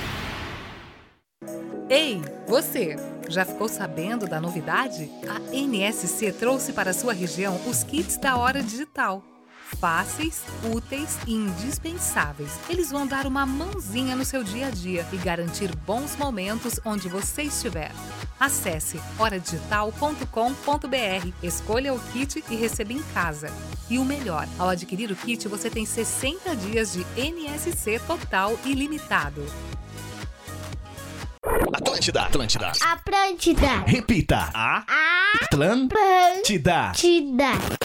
[1.87, 2.95] Ei, você!
[3.29, 5.07] Já ficou sabendo da novidade?
[5.29, 9.23] A NSC trouxe para sua região os kits da Hora Digital.
[9.79, 10.41] Fáceis,
[10.73, 12.51] úteis e indispensáveis.
[12.67, 17.07] Eles vão dar uma mãozinha no seu dia a dia e garantir bons momentos onde
[17.07, 17.91] você estiver.
[18.39, 23.51] Acesse horadigital.com.br, escolha o kit e receba em casa.
[23.89, 29.45] E o melhor, ao adquirir o kit, você tem 60 dias de NSC total ilimitado.
[31.45, 32.71] Atlântida, Atlântida.
[32.81, 33.83] Atlântida.
[33.85, 34.49] Repita.
[34.53, 34.83] A
[35.43, 36.89] Atlântida.
[36.89, 37.84] Atlântida.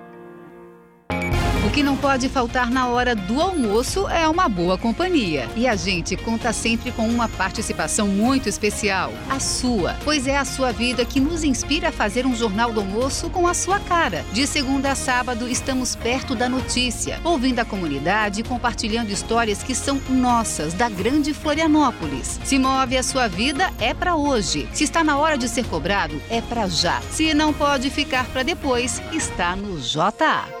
[1.63, 5.47] O que não pode faltar na hora do almoço é uma boa companhia.
[5.55, 10.43] E a gente conta sempre com uma participação muito especial, a sua, pois é a
[10.43, 14.25] sua vida que nos inspira a fazer um jornal do almoço com a sua cara.
[14.33, 19.75] De segunda a sábado, estamos perto da notícia, ouvindo a comunidade e compartilhando histórias que
[19.75, 22.39] são nossas, da grande Florianópolis.
[22.43, 24.67] Se move a sua vida, é para hoje.
[24.73, 26.99] Se está na hora de ser cobrado, é para já.
[27.11, 30.60] Se não pode ficar para depois, está no JA.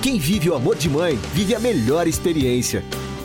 [0.00, 2.84] Quem vive o amor de mãe, vive a melhor experiência.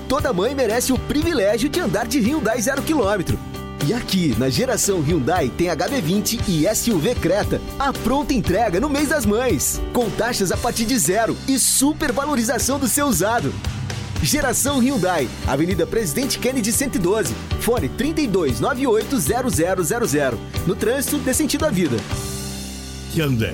[0.09, 3.37] Toda mãe merece o privilégio de andar de Hyundai 0 km.
[3.85, 7.61] E aqui, na geração Hyundai, tem HB20 e SUV Creta.
[7.77, 9.79] A pronta entrega no mês das mães.
[9.91, 13.53] Com taxas a partir de zero e super valorização do seu usado.
[14.21, 17.35] Geração Hyundai, Avenida Presidente Kennedy 112.
[17.59, 20.33] Fone 32980000.
[20.65, 21.97] No trânsito, dê sentido à vida.
[23.13, 23.53] Hyundai.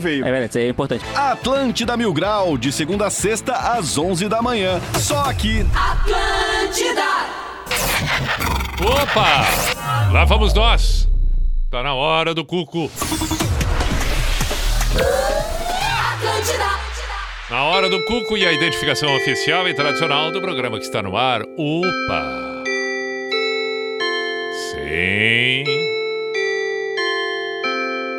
[0.00, 0.26] não veio.
[0.26, 1.04] É verdade, isso aí é importante.
[1.14, 4.80] Atlântida Mil Grau, de segunda a sexta, às 11 da manhã.
[4.98, 5.66] Só aqui.
[5.74, 7.04] Atlântida!
[8.82, 10.10] Opa!
[10.10, 11.06] Lá vamos nós.
[11.70, 12.90] Tá na hora do cuco.
[16.14, 16.80] Atlântida!
[17.50, 21.16] Na hora do cuco e a identificação oficial e tradicional do programa que está no
[21.16, 21.42] ar.
[21.42, 22.62] Opa!
[24.72, 25.64] Sim.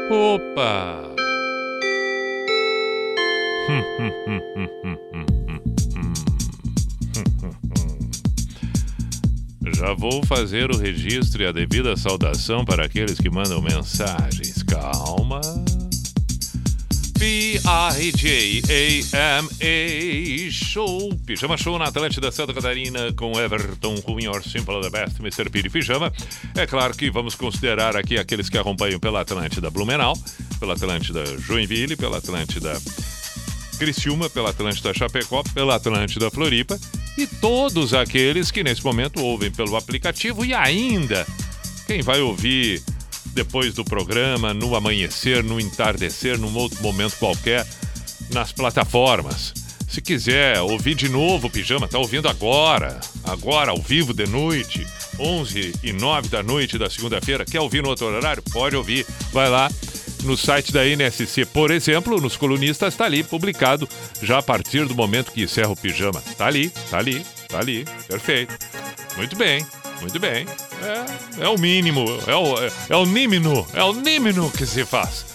[0.09, 1.10] Opa!
[9.75, 14.63] Já vou fazer o registro e a devida saudação para aqueles que mandam mensagens.
[14.63, 15.39] Calma.
[17.17, 17.61] P-I-J-A-M-A
[20.51, 21.15] Show.
[21.25, 25.47] Pijama Show na Atlântida Santa Catarina com Everton Cunha, or Simple the Best, Mr.
[25.49, 26.11] Piri Pijama.
[26.55, 30.17] É claro que vamos considerar aqui aqueles que acompanham pela Atlântida Blumenau,
[30.59, 32.73] pela Atlântida Joinville, pela Atlântida
[33.81, 36.79] Criciúma, pela Atlântida Chapecó, pela Atlântida Floripa
[37.17, 41.25] e todos aqueles que nesse momento ouvem pelo aplicativo e ainda
[41.87, 42.79] quem vai ouvir
[43.33, 47.65] depois do programa, no amanhecer, no entardecer, num outro momento qualquer,
[48.31, 49.51] nas plataformas.
[49.89, 54.85] Se quiser ouvir de novo o Pijama, tá ouvindo agora, agora ao vivo de noite,
[55.17, 57.45] 11 e 9 da noite da segunda-feira.
[57.45, 58.43] Quer ouvir no outro horário?
[58.51, 59.07] Pode ouvir.
[59.33, 59.71] Vai lá
[60.23, 63.87] no site da NSC, por exemplo, nos colunistas, está ali publicado
[64.21, 66.21] já a partir do momento que encerra o Pijama.
[66.37, 67.85] Tá ali, tá ali, tá ali.
[68.07, 68.53] Perfeito.
[69.17, 69.65] Muito bem,
[69.99, 70.45] muito bem.
[70.81, 74.85] É, é o mínimo, é o, é, é o nímino, é o nímino que se
[74.85, 75.25] faz.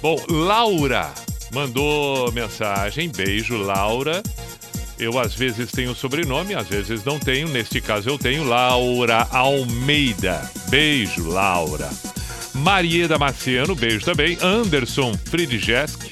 [0.00, 1.12] Bom, Laura
[1.52, 3.08] mandou mensagem.
[3.08, 4.22] Beijo, Laura.
[4.98, 7.48] Eu às vezes tenho sobrenome, às vezes não tenho.
[7.48, 10.50] Neste caso eu tenho Laura Almeida.
[10.68, 11.88] Beijo, Laura.
[12.58, 14.38] Marieda Marciano, beijo também.
[14.42, 16.10] Anderson Friedjesk.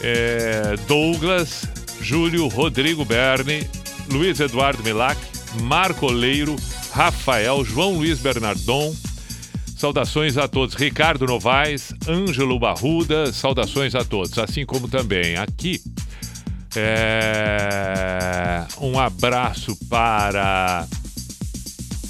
[0.00, 1.64] É, Douglas,
[2.00, 3.68] Júlio, Rodrigo Berni,
[4.10, 5.20] Luiz Eduardo Milac,
[5.62, 6.56] Marco Oleiro,
[6.92, 8.94] Rafael, João Luiz Bernardon.
[9.76, 10.74] Saudações a todos.
[10.74, 14.38] Ricardo Novaes, Ângelo Barruda, saudações a todos.
[14.38, 15.80] Assim como também aqui.
[16.76, 20.86] é, Um abraço para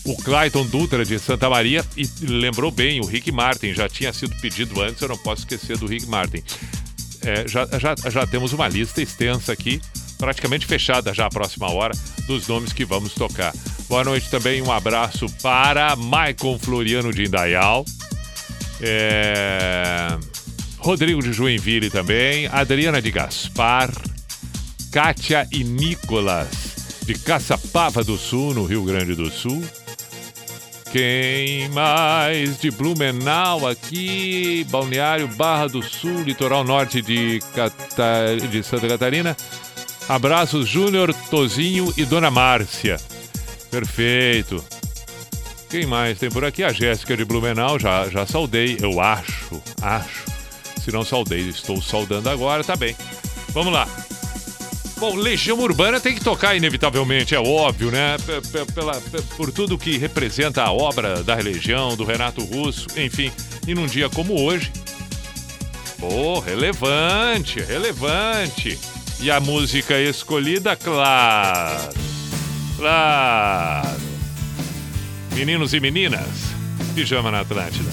[0.04, 4.34] o Clayton Dutra de Santa Maria e lembrou bem, o Rick Martin já tinha sido
[4.40, 6.42] pedido antes, eu não posso esquecer do Rick Martin.
[7.24, 9.80] É, já, já, já temos uma lista extensa aqui,
[10.18, 11.94] praticamente fechada já a próxima hora,
[12.26, 13.54] dos nomes que vamos tocar.
[13.88, 17.84] Boa noite também, um abraço para Maicon Floriano de Indaial,
[18.80, 20.18] é,
[20.78, 23.92] Rodrigo de Joinville também, Adriana de Gaspar,
[24.90, 26.48] Kátia e Nicolas
[27.06, 29.62] de Caçapava do Sul, no Rio Grande do Sul.
[30.92, 37.40] Quem mais de Blumenau aqui, Balneário Barra do Sul, litoral norte de,
[38.50, 39.34] de Santa Catarina.
[40.06, 43.00] Abraços Júnior, Tozinho e Dona Márcia.
[43.70, 44.62] Perfeito.
[45.70, 46.62] Quem mais tem por aqui?
[46.62, 50.26] A Jéssica de Blumenau, já, já saudei, eu acho, acho.
[50.78, 52.94] Se não saudei, estou saudando agora, tá bem.
[53.54, 53.88] Vamos lá.
[55.02, 58.16] Bom, Legião Urbana tem que tocar inevitavelmente, é óbvio, né?
[58.24, 59.00] P- pela-
[59.36, 63.32] por tudo que representa a obra da Legião, do Renato Russo, enfim.
[63.66, 64.70] E num dia como hoje.
[65.98, 68.78] Pô, relevante, relevante.
[69.20, 71.92] E a música escolhida, claro.
[72.76, 74.00] Claro.
[75.34, 76.28] Meninos e meninas,
[76.94, 77.90] pijama na Atlântida.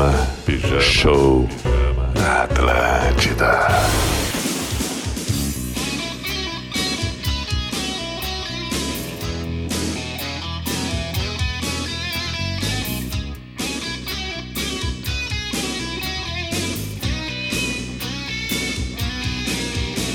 [0.00, 1.48] Pijama, pijama show
[2.14, 3.68] na Atlântida.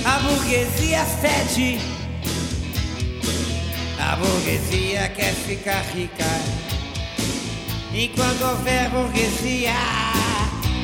[0.04, 1.80] A burguesia fede.
[4.00, 6.25] A burguesia quer ficar rica.
[7.98, 9.72] Enquanto houver burguesia,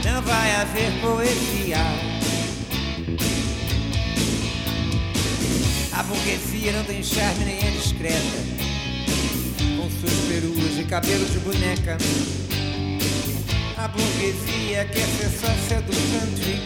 [0.05, 1.75] não vai haver poesia.
[5.91, 8.15] A burguesia não tem charme nem é discreta.
[9.75, 11.97] Com suas peruas e cabelo de boneca.
[13.77, 16.61] A burguesia quer ser sócia do country.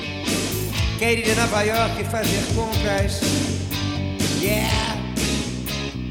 [1.00, 3.20] Quer ir a Nova York e fazer compras.
[4.40, 4.96] Yeah!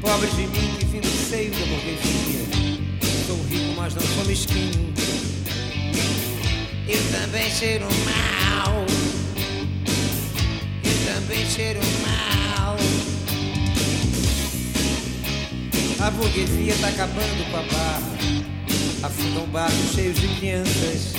[0.01, 2.64] Pobre de mim que vim do seio da burguesia.
[3.85, 4.93] Mas não sou mesquinho.
[6.87, 8.83] Eu também cheiro mal.
[10.83, 12.75] Eu também cheiro mal.
[15.99, 18.17] A burguesia tá acabando com a barra.
[19.03, 21.13] Afundam barcos cheios de crianças.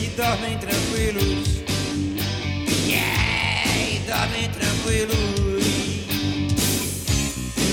[0.00, 1.60] E dormem tranquilos.
[2.86, 5.66] Yeah, e dormem tranquilos.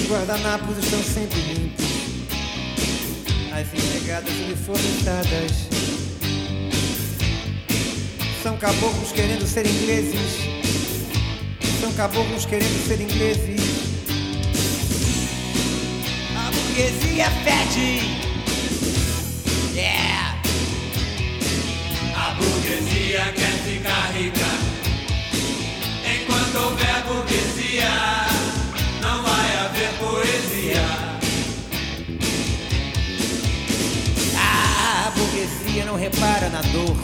[0.02, 1.83] Os guardanapos estão sempre limpos.
[3.64, 5.70] As empregadas uniformizadas.
[8.44, 10.50] São caboclos querendo ser ingleses.
[11.80, 13.62] São caboclos querendo ser ingleses.
[16.36, 18.02] A burguesia fede.
[19.74, 20.42] Yeah.
[22.18, 24.50] A burguesia quer ficar rica.
[26.04, 26.93] Enquanto houver
[35.84, 36.98] burguesia não repara na dor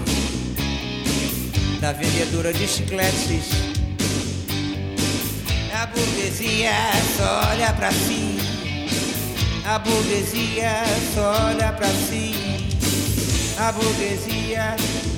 [1.80, 3.46] da vendedora de chicletes.
[5.74, 6.72] A burguesia
[7.18, 8.38] só olha pra si.
[9.66, 10.84] A burguesia
[11.14, 12.34] só olha pra si.
[13.58, 14.76] A burguesia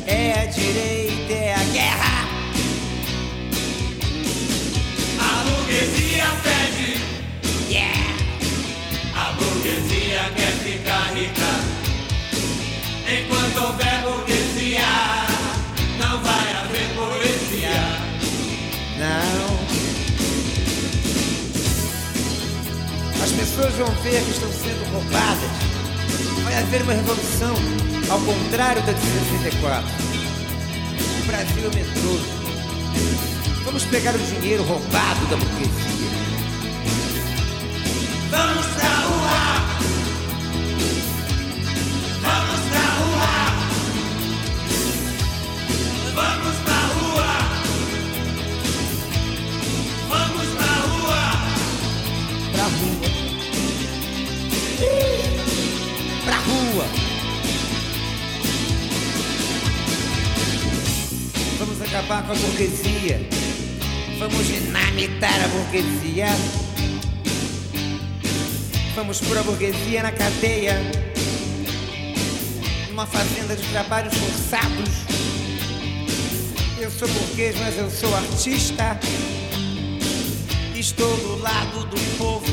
[0.07, 2.27] é a direita, é a guerra.
[5.19, 7.01] A burguesia fede.
[7.69, 8.15] Yeah.
[9.15, 11.70] A burguesia quer ficar rica.
[13.11, 14.87] Enquanto houver burguesia,
[15.99, 17.81] não vai haver poesia.
[18.97, 19.59] Não.
[23.21, 25.51] As pessoas vão ver que estão sendo roubadas.
[26.45, 27.53] Vai haver uma revolução,
[28.09, 29.89] ao contrário da de 64.
[31.19, 32.41] O Brasil é medroso.
[33.65, 35.91] Vamos pegar o dinheiro roubado da burguesia.
[38.29, 39.80] Vamos pra rua!
[62.01, 63.19] Acabar com a burguesia.
[64.17, 66.27] Vamos dinamitar a burguesia.
[68.95, 70.79] Vamos pôr a burguesia na cadeia.
[72.89, 74.89] Numa fazenda de trabalhos forçados.
[76.79, 78.99] Eu sou burguês, mas eu sou artista.
[80.75, 82.45] Estou do lado do povo.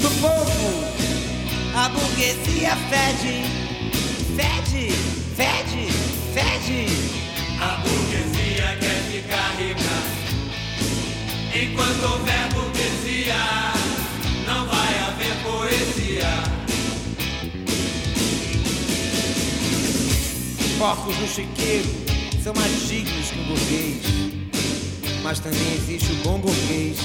[0.00, 0.84] Do povo!
[1.76, 3.44] A burguesia fede.
[4.36, 4.92] Fede,
[5.36, 5.92] fede,
[6.34, 7.19] fede.
[9.36, 9.80] Rica.
[11.54, 13.34] Enquanto houver burguesia,
[14.46, 16.30] não vai haver poesia.
[20.78, 21.88] Porcos no chiqueiro
[22.42, 24.02] são mais dignos que o burguês.
[25.22, 26.98] Mas também existe o bom burguês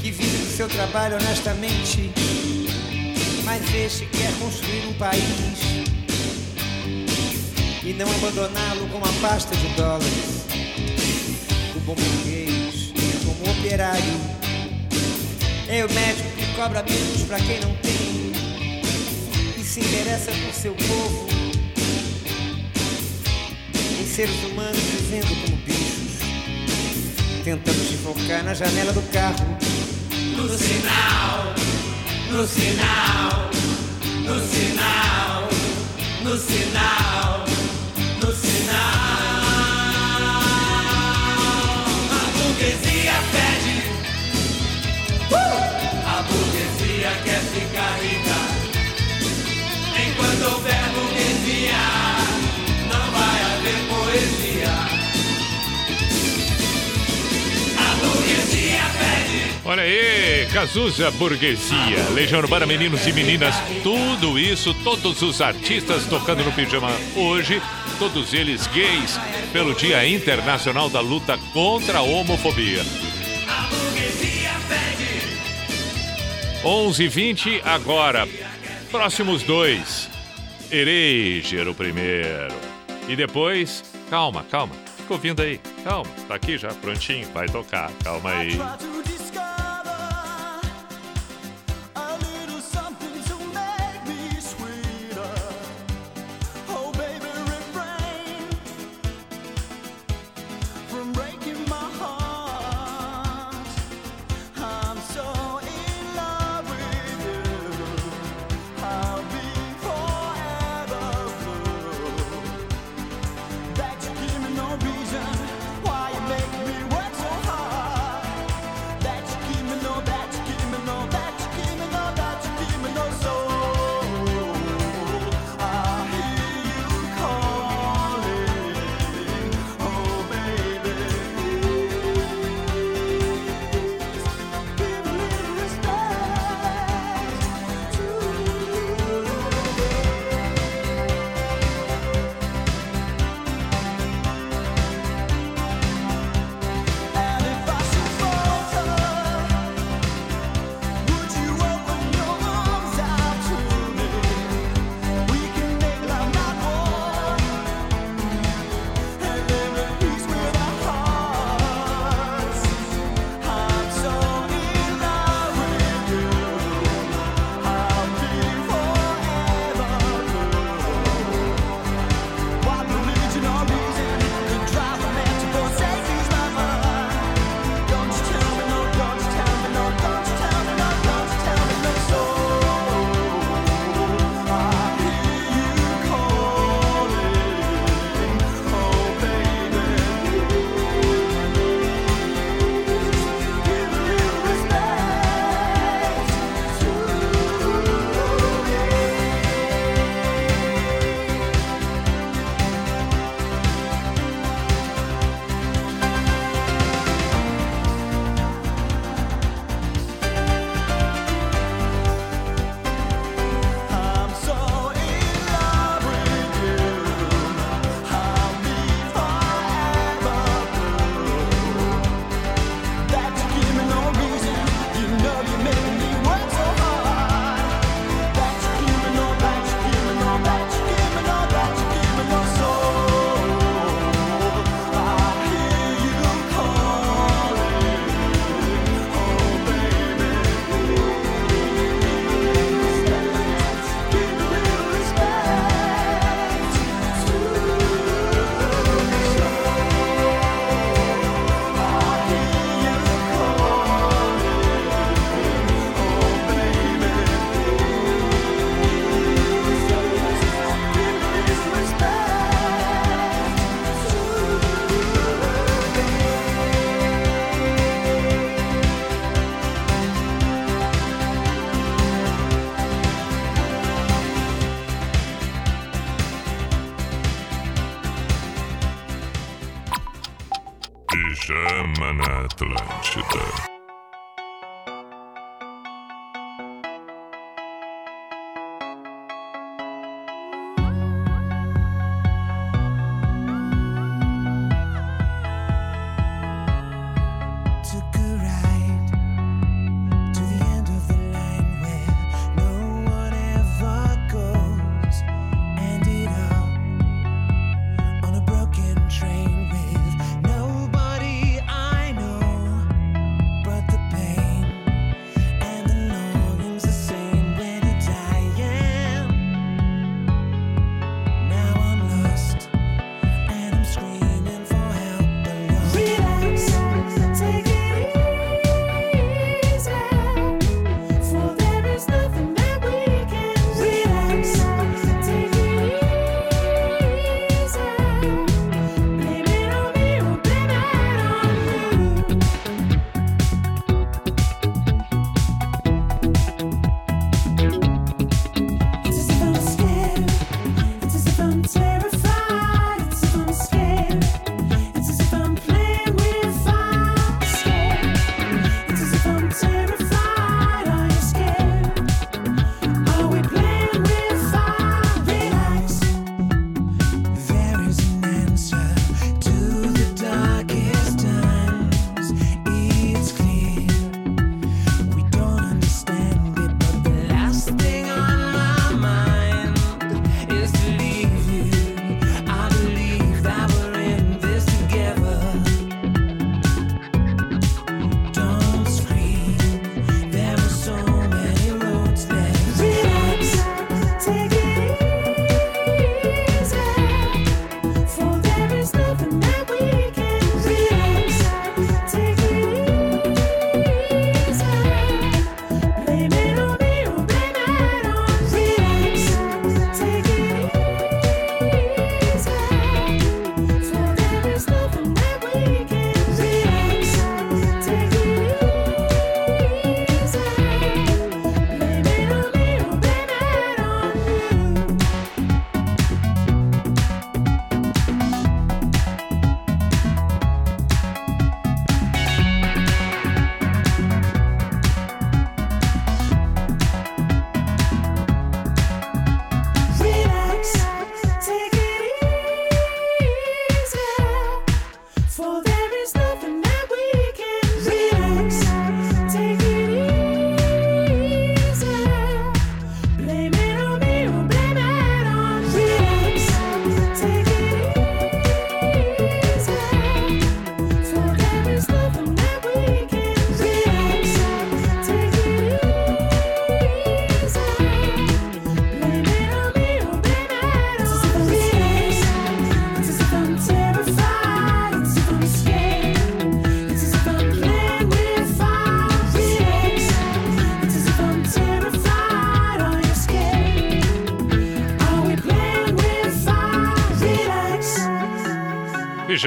[0.00, 2.10] que vive do seu trabalho honestamente.
[3.44, 5.86] Mas este quer construir um país
[7.84, 10.65] e não abandoná-lo com uma pasta de dólares.
[11.86, 12.92] O bom burguês,
[13.24, 14.02] como operário,
[15.68, 18.32] é o médico que cobra menos para quem não tem
[19.56, 21.28] e se interessa por seu povo.
[24.00, 29.46] Em seres humanos vivendo como bichos, tentando se focar na janela do carro.
[30.36, 31.54] No sinal,
[32.32, 33.50] no sinal,
[34.24, 35.48] no sinal,
[36.24, 37.45] no sinal,
[59.68, 63.52] Olha aí, Cazuza Burguesia, Legião Urbana, meninos e meninas,
[63.82, 67.60] tudo isso, todos os artistas tocando no pijama hoje,
[67.98, 69.18] todos eles gays,
[69.52, 72.80] pelo Dia Internacional da Luta contra a Homofobia.
[76.62, 78.28] 11h20 agora,
[78.92, 80.08] próximos dois,
[80.70, 82.54] Ereger o primeiro,
[83.08, 88.30] e depois, calma, calma, fica ouvindo aí, calma, tá aqui já, prontinho, vai tocar, calma
[88.30, 88.56] aí.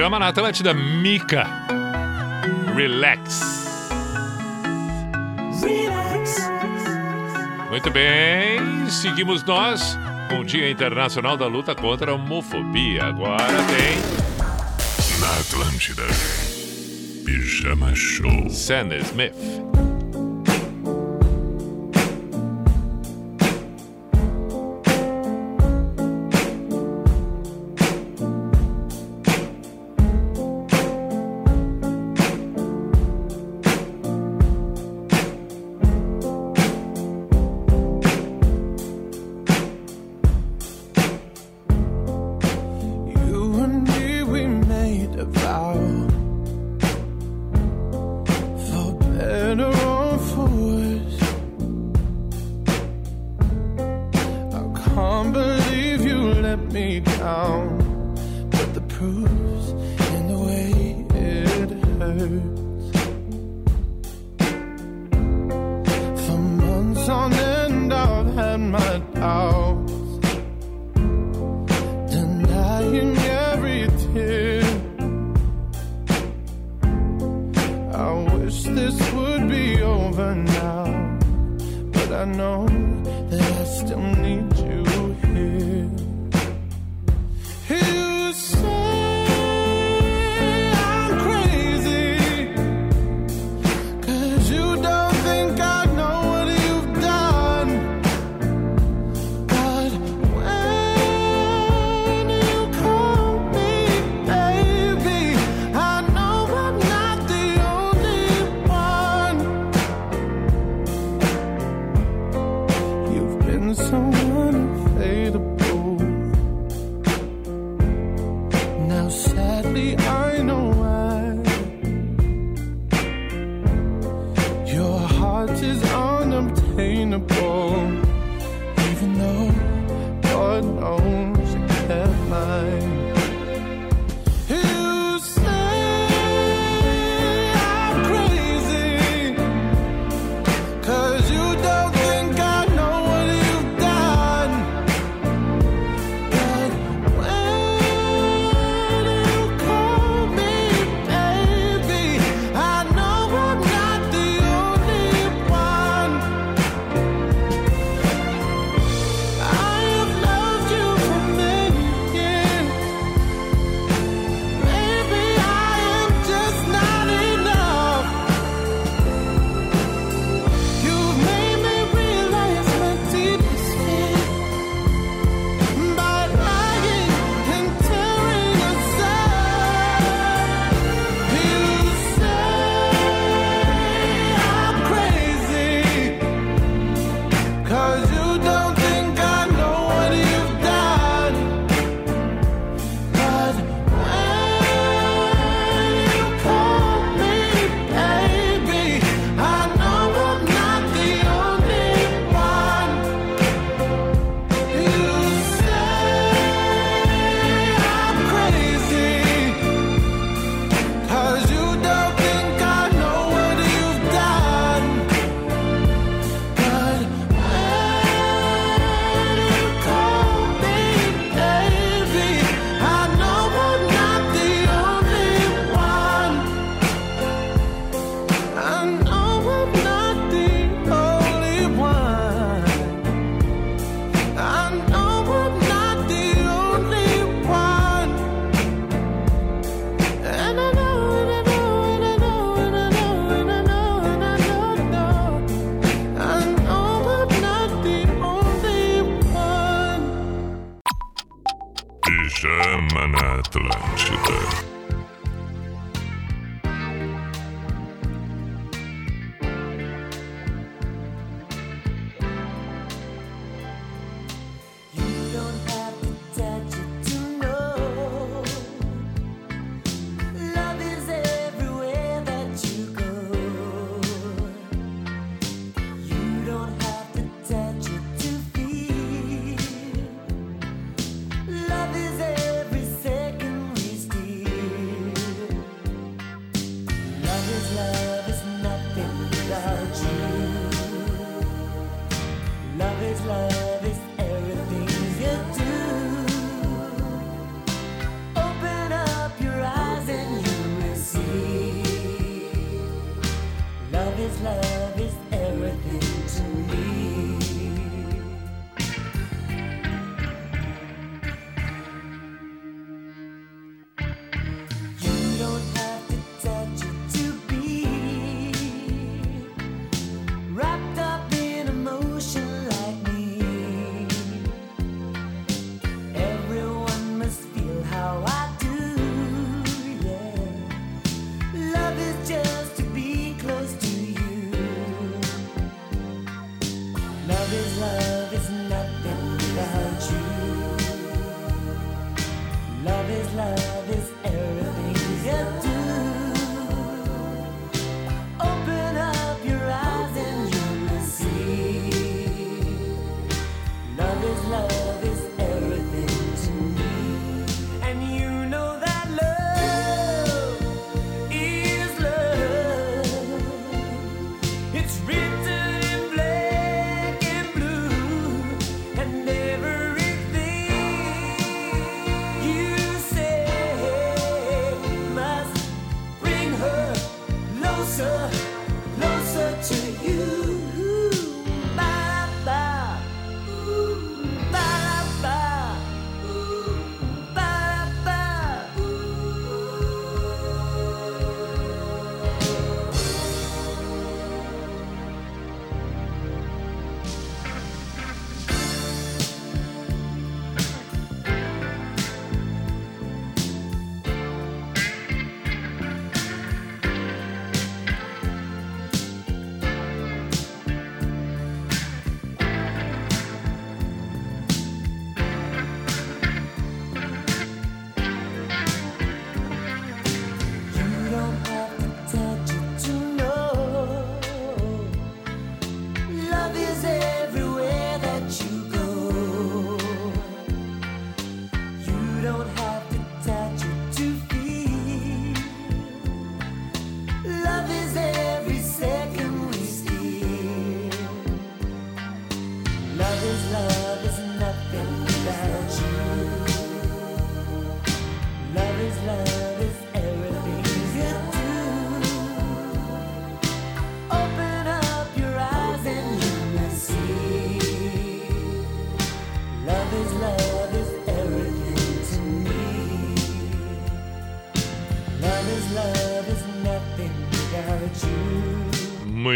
[0.00, 1.46] Chama na Atlântida Mica.
[2.74, 3.38] Relax.
[5.62, 6.36] Relax.
[7.68, 9.98] Muito bem, seguimos nós
[10.30, 13.04] com o Dia Internacional da Luta contra a Homofobia.
[13.04, 13.98] Agora tem.
[15.20, 16.04] Na Atlântida.
[17.26, 18.48] Pijama Show.
[18.48, 19.59] Sandy Smith.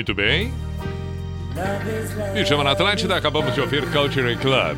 [0.05, 0.53] Muito bem.
[1.57, 2.33] Love is love.
[2.35, 4.77] Pijama na Atlântida, acabamos de ouvir Culture Club.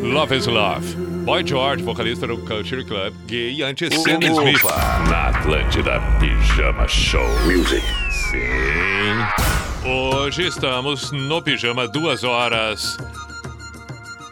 [0.00, 0.94] Love is Love.
[1.24, 4.62] Boy George, vocalista do Culture Club, gay antes Sam Smith.
[5.10, 7.26] Na Atlântida Pijama Show.
[7.46, 7.84] Music.
[8.30, 9.88] Sim.
[9.88, 12.96] Hoje estamos no Pijama duas horas.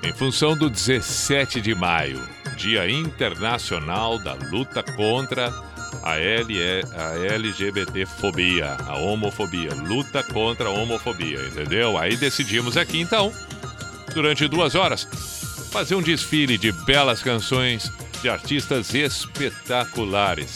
[0.04, 2.20] Em função do 17 de maio,
[2.56, 5.52] Dia Internacional da Luta contra
[6.02, 6.54] a, L
[6.94, 9.74] a LGBTfobia, a homofobia.
[9.74, 11.96] Luta contra a homofobia, entendeu?
[11.96, 13.32] Aí decidimos aqui então,
[14.14, 15.06] durante duas horas,
[15.70, 20.54] fazer um desfile de belas canções de artistas espetaculares.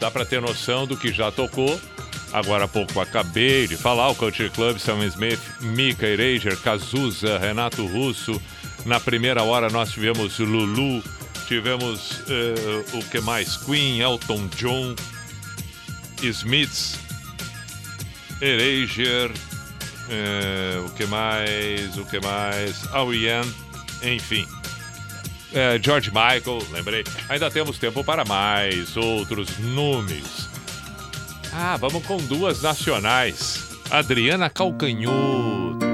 [0.00, 1.80] Dá pra ter noção do que já tocou.
[2.32, 7.86] Agora há pouco acabei de falar, o Culture Club, Sam Smith, Mika Eraser, Cazuza, Renato
[7.86, 8.40] Russo.
[8.84, 11.02] Na primeira hora nós tivemos Lulu,
[11.52, 13.58] tivemos eh, o que mais?
[13.58, 14.96] Queen, Elton John,
[16.22, 16.98] Smiths,
[18.40, 19.30] Eraser,
[20.08, 21.98] eh, o que mais?
[21.98, 22.84] O que mais?
[22.94, 23.54] R.E.M.,
[24.02, 24.48] enfim.
[25.52, 27.04] É, George Michael, lembrei.
[27.28, 30.48] Ainda temos tempo para mais outros nomes.
[31.52, 33.62] Ah, vamos com duas nacionais.
[33.90, 35.91] Adriana Calcanhoto.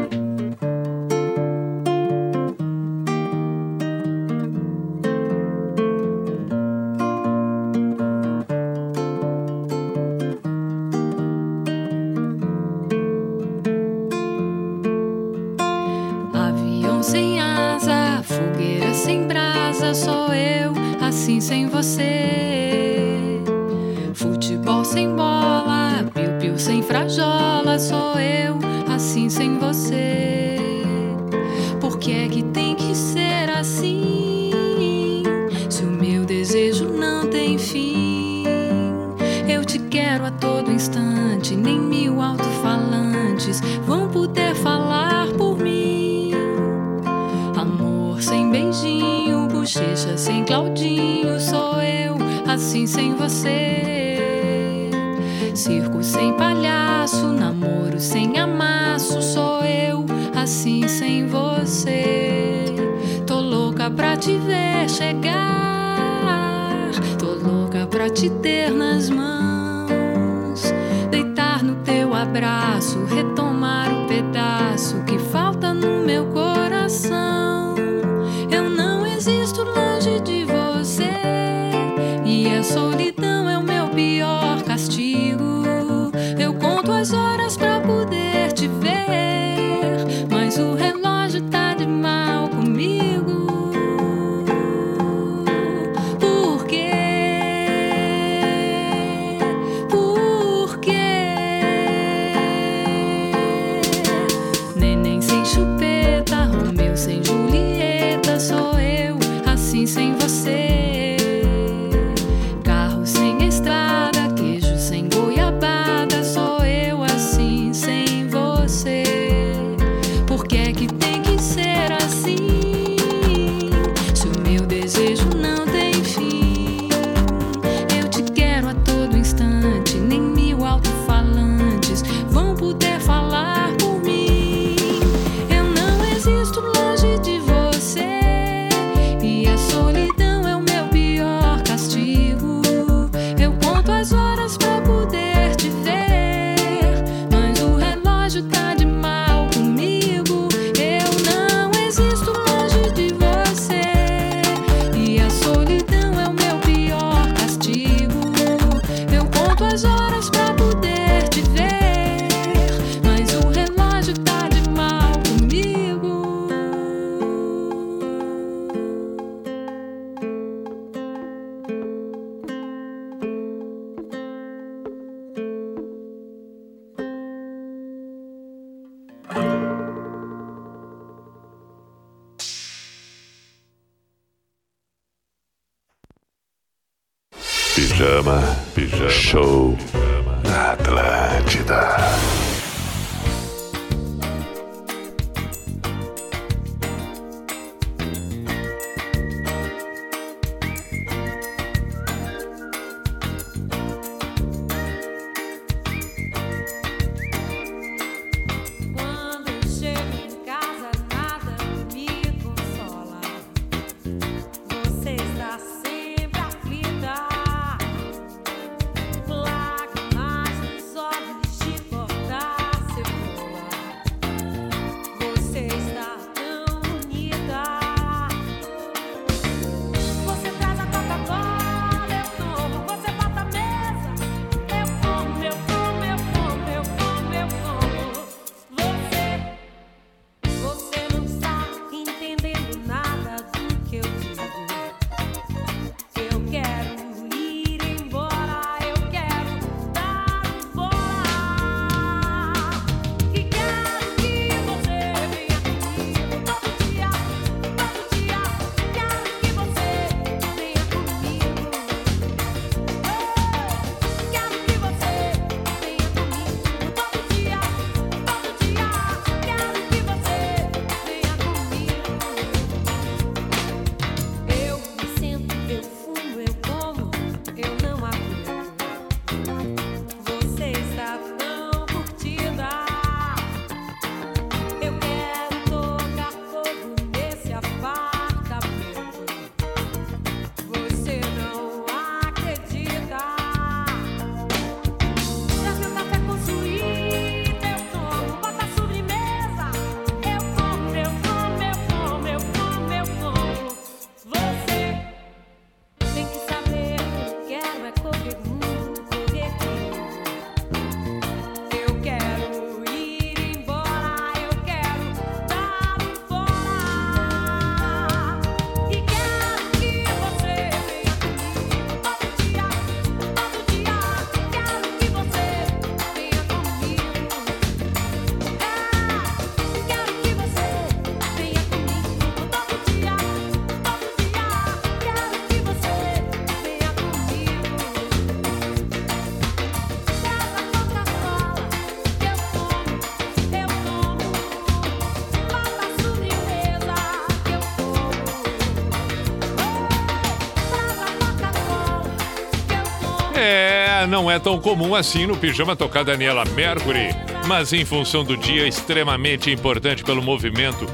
[354.29, 357.09] não é tão comum assim no pijama tocar Daniela Mercury,
[357.47, 360.87] mas em função do dia extremamente importante pelo movimento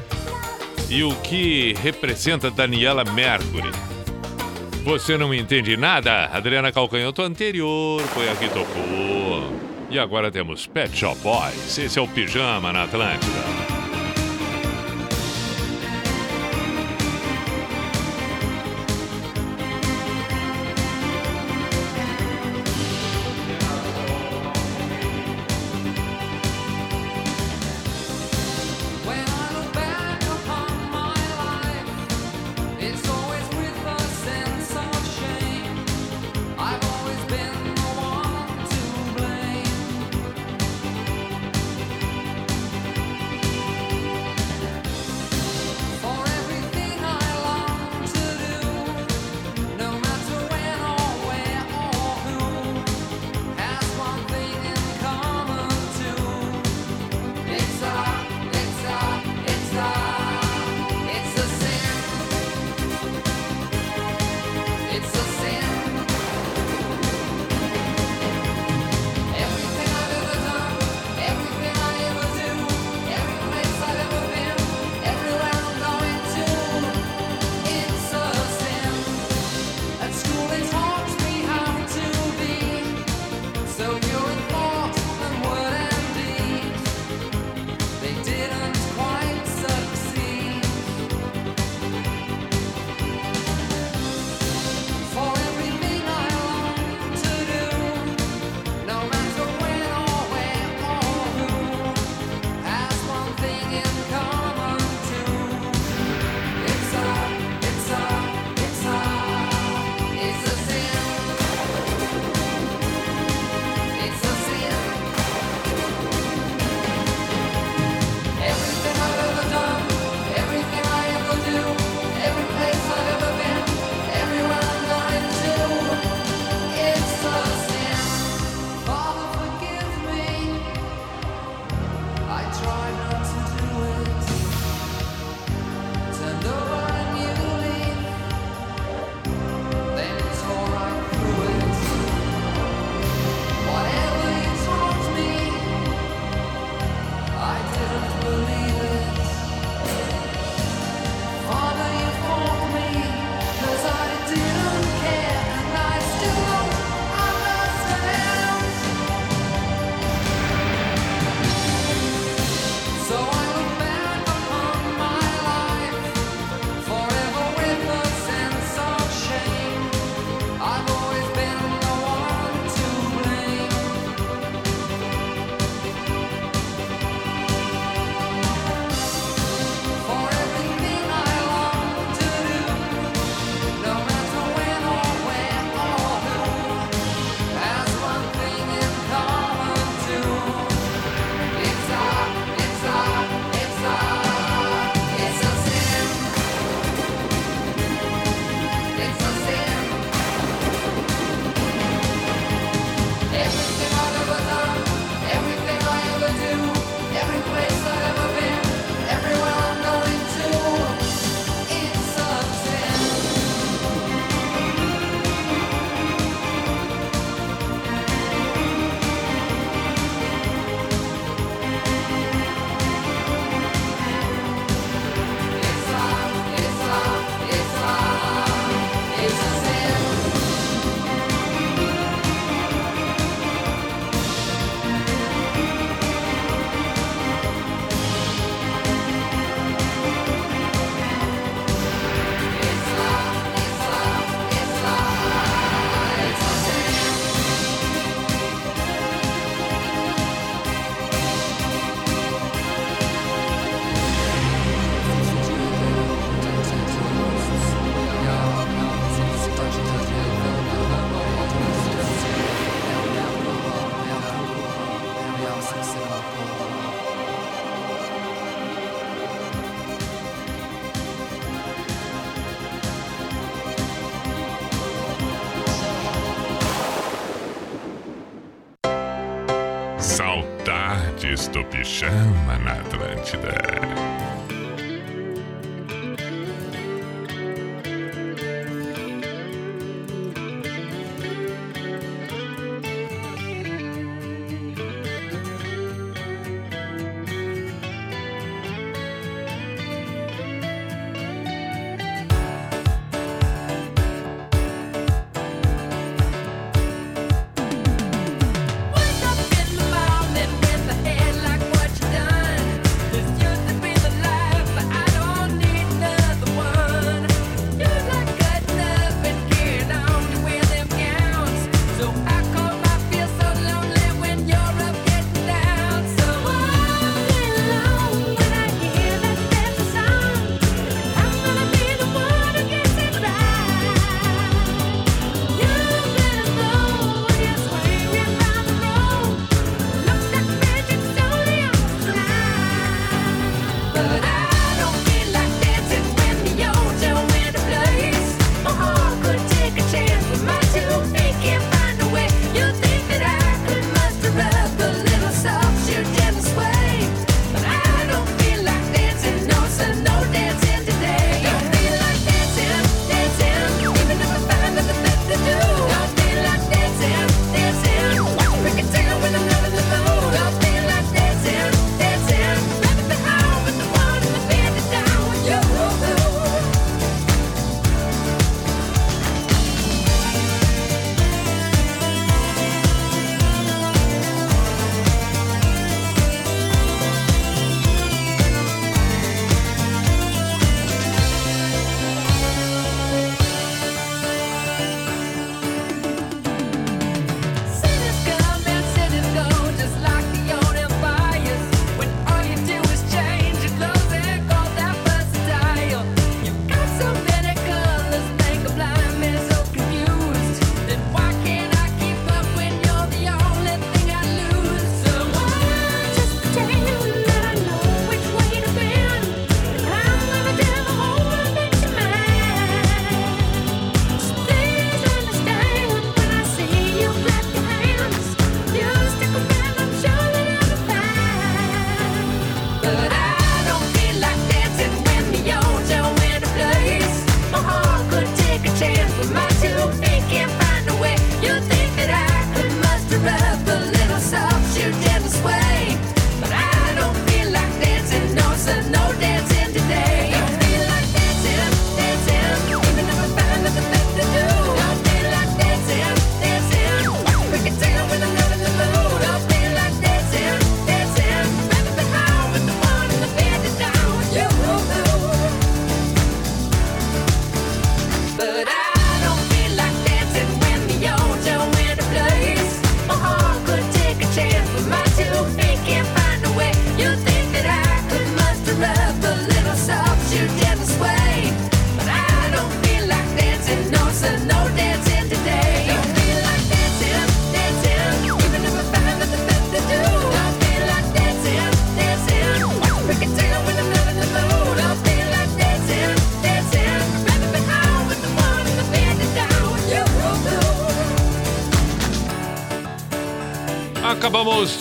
[0.89, 3.73] e o que representa Daniela Mercury.
[4.85, 6.27] Você não entende nada?
[6.27, 9.52] Adriana Calcanhoto anterior foi aqui tocou.
[9.90, 11.77] E agora temos Pet Shop Boys.
[11.77, 13.73] Esse é o Pijama na Atlântida.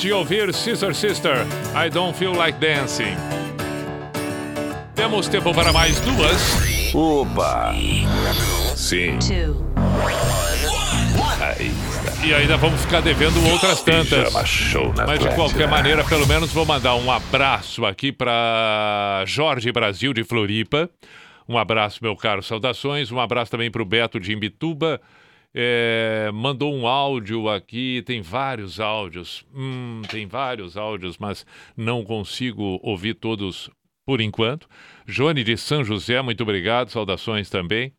[0.04, 3.16] De ouvir Sister Sister, I Don't Feel Like Dancing.
[4.94, 6.94] Temos tempo para mais duas.
[6.94, 7.74] Opa!
[8.76, 9.18] Sim.
[11.40, 11.72] Aí
[12.22, 14.26] E ainda vamos ficar devendo outras tantas.
[14.26, 19.24] Pijama Show na Mas de qualquer maneira, pelo menos vou mandar um abraço aqui para
[19.26, 20.90] Jorge Brasil de Floripa.
[21.48, 23.10] Um abraço, meu caro, saudações.
[23.10, 25.00] Um abraço também para o Beto de Imbituba.
[25.56, 29.46] É, mandou um áudio aqui, tem vários áudios.
[29.54, 31.46] Hum, tem vários áudios, mas
[31.78, 33.70] não consigo ouvir todos
[34.06, 34.68] por enquanto.
[35.06, 37.94] Joane de São José, muito obrigado, saudações também.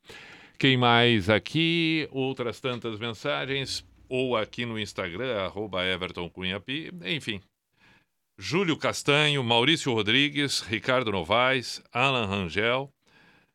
[0.58, 2.08] Quem mais aqui?
[2.10, 7.40] Outras tantas mensagens, ou aqui no Instagram, arroba Everton Cunha Pi, enfim.
[8.36, 12.90] Júlio Castanho, Maurício Rodrigues, Ricardo Novaes, Alan Rangel,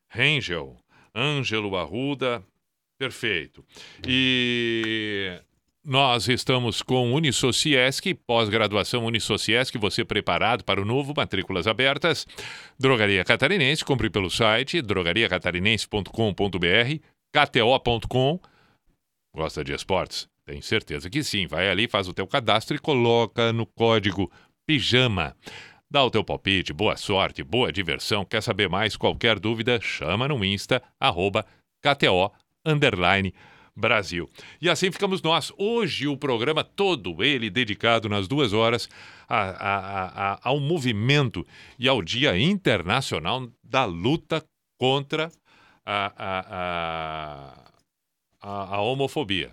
[0.08, 0.78] Rangel,
[1.14, 2.42] Ângelo Arruda,
[3.00, 3.64] perfeito.
[4.06, 5.40] E
[5.82, 12.26] nós estamos com Unisociesc, pós-graduação Unisociesc, você preparado para o novo, matrículas abertas.
[12.78, 17.00] Drogaria Catarinense, compre pelo site drogariacatarinense.com.br,
[17.32, 18.38] kto.com.
[19.34, 20.28] Gosta de esportes?
[20.44, 21.46] Tenho certeza que sim.
[21.46, 24.30] Vai ali, faz o teu cadastro e coloca no código
[24.66, 25.34] PIJAMA.
[25.90, 28.26] Dá o teu palpite, boa sorte, boa diversão.
[28.26, 28.94] Quer saber mais?
[28.94, 31.46] Qualquer dúvida, chama no Insta, arroba
[31.80, 32.30] KTO,
[32.64, 33.32] underline,
[33.74, 34.28] Brasil.
[34.60, 35.52] E assim ficamos nós.
[35.56, 38.88] Hoje o programa todo ele dedicado nas duas horas
[39.28, 41.46] a- a- a- ao movimento
[41.78, 44.44] e ao Dia Internacional da Luta
[44.78, 45.30] contra
[45.86, 46.12] a,
[48.80, 49.52] homofobia.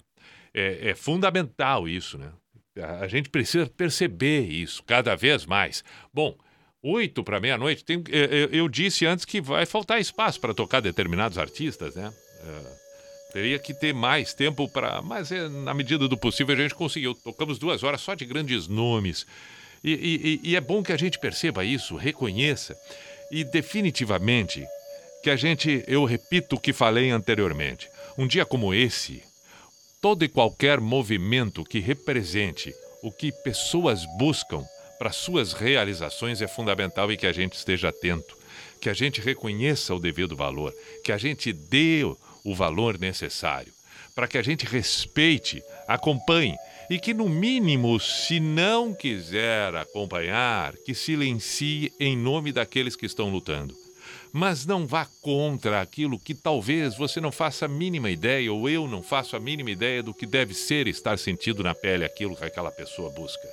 [0.53, 2.31] É, é fundamental isso, né?
[2.77, 5.83] A- gente precisa perceber isso cada vez mais.
[6.13, 6.35] Bom,
[6.83, 10.79] oito para meia-noite, tem- é, é, eu disse antes que vai faltar espaço para tocar
[10.79, 12.13] determinados artistas, né?
[12.43, 12.86] É,
[13.31, 15.01] teria que ter mais tempo para.
[15.01, 17.13] Mas é, na medida do possível a gente conseguiu.
[17.13, 19.25] Tocamos duas horas só de grandes nomes.
[19.83, 22.75] E, e- e- é bom que a gente perceba isso, reconheça.
[23.31, 24.65] E definitivamente
[25.23, 29.21] que a gente, eu repito o que falei anteriormente, um dia como esse,
[30.01, 32.73] todo e qualquer movimento que represente
[33.03, 34.63] o que pessoas buscam
[34.97, 38.35] para suas realizações é fundamental e que a gente esteja atento,
[38.81, 40.73] que a gente reconheça o devido valor,
[41.03, 42.01] que a gente dê
[42.49, 43.73] o valor necessário,
[44.15, 46.55] para que a gente respeite, acompanhe
[46.89, 53.29] e que, no mínimo, se não quiser acompanhar, que silencie em nome daqueles que estão
[53.29, 53.75] lutando
[54.31, 58.87] mas não vá contra aquilo que talvez você não faça a mínima ideia ou eu
[58.87, 62.43] não faço a mínima ideia do que deve ser estar sentido na pele aquilo que
[62.43, 63.47] aquela pessoa busca.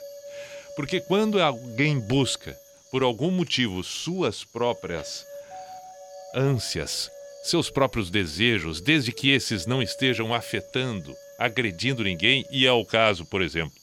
[0.77, 2.55] Porque quando alguém busca,
[2.91, 5.25] por algum motivo, suas próprias
[6.35, 7.11] ânsias,
[7.45, 13.27] seus próprios desejos, desde que esses não estejam afetando, agredindo ninguém, e é o caso,
[13.27, 13.77] por exemplo,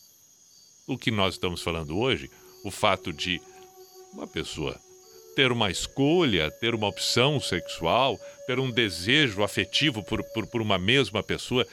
[0.88, 2.30] o que nós estamos falando hoje,
[2.66, 3.40] o fato de
[4.14, 4.78] uma pessoa
[5.36, 10.78] ter uma escolha, ter uma opção sexual, ter um desejo afetivo por, por, por uma
[10.78, 11.66] mesma pessoa.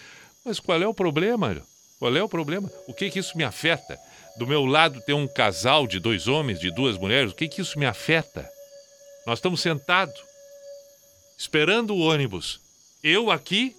[0.44, 1.60] Mas qual é o problema?
[1.98, 2.70] Qual é o problema?
[2.86, 3.98] O que que isso me afeta?
[4.36, 7.60] Do meu lado tem um casal de dois homens, de duas mulheres, o que que
[7.60, 8.48] isso me afeta?
[9.26, 10.22] Nós estamos sentados,
[11.38, 12.60] esperando o ônibus.
[13.02, 13.74] Eu aqui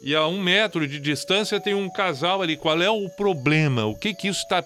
[0.00, 2.56] e a um metro de distância tem um casal ali.
[2.56, 3.84] Qual é o problema?
[3.84, 4.64] O que que isso está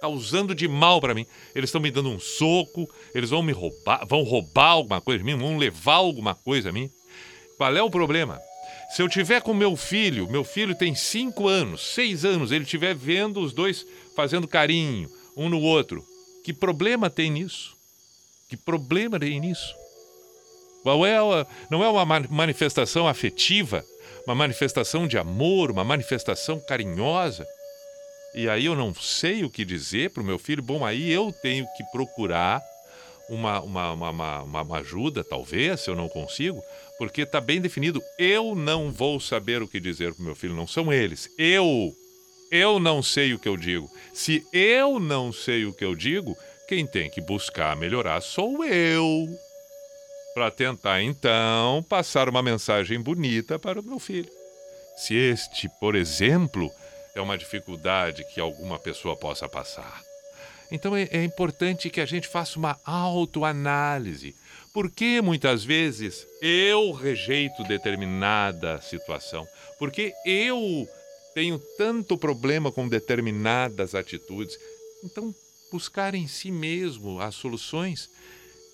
[0.00, 1.26] causando de mal para mim?
[1.54, 5.24] Eles estão me dando um soco, eles vão me roubar, vão roubar alguma coisa de
[5.24, 6.88] mim, vão levar alguma coisa a mim.
[7.58, 8.40] Qual é o problema?
[8.94, 12.94] Se eu tiver com meu filho, meu filho tem cinco anos, seis anos, ele estiver
[12.94, 13.84] vendo os dois
[14.16, 16.04] fazendo carinho um no outro,
[16.44, 17.76] que problema tem nisso?
[18.48, 19.79] Que problema tem nisso?
[20.82, 21.16] Qual é
[21.70, 23.84] não é uma ma- manifestação afetiva,
[24.26, 27.46] uma manifestação de amor, uma manifestação carinhosa?
[28.34, 30.62] E aí eu não sei o que dizer para o meu filho.
[30.62, 32.62] Bom, aí eu tenho que procurar
[33.28, 36.62] uma, uma, uma- uma ajuda, talvez, se eu não consigo,
[36.98, 38.00] porque está bem definido.
[38.18, 41.28] Eu não vou saber o que dizer para o meu filho, não são eles.
[41.38, 41.92] Eu,
[42.52, 43.90] eu não sei o que eu digo.
[44.14, 46.36] Se eu não sei o que eu digo,
[46.68, 49.26] quem tem que buscar melhorar sou eu.
[50.34, 54.30] Para tentar, então, passar uma mensagem bonita para o meu filho.
[54.96, 56.70] Se este, por exemplo,
[57.14, 60.02] é uma dificuldade que alguma pessoa possa passar.
[60.70, 64.36] Então é, é importante que a gente faça uma autoanálise.
[64.72, 69.46] Por que muitas vezes eu rejeito determinada situação?
[69.78, 70.88] Por que eu
[71.34, 74.56] tenho tanto problema com determinadas atitudes?
[75.02, 75.34] Então,
[75.72, 78.08] buscar em si mesmo as soluções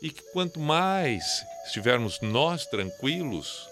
[0.07, 3.69] e que quanto mais estivermos nós tranquilos,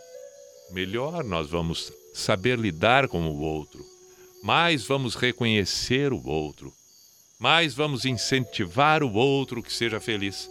[0.72, 3.86] melhor nós vamos saber lidar com o outro,
[4.42, 6.74] mais vamos reconhecer o outro,
[7.38, 10.50] mais vamos incentivar o outro que seja feliz.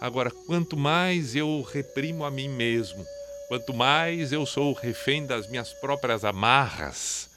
[0.00, 3.04] Agora, quanto mais eu reprimo a mim mesmo,
[3.46, 7.28] quanto mais eu sou refém das minhas próprias amarras,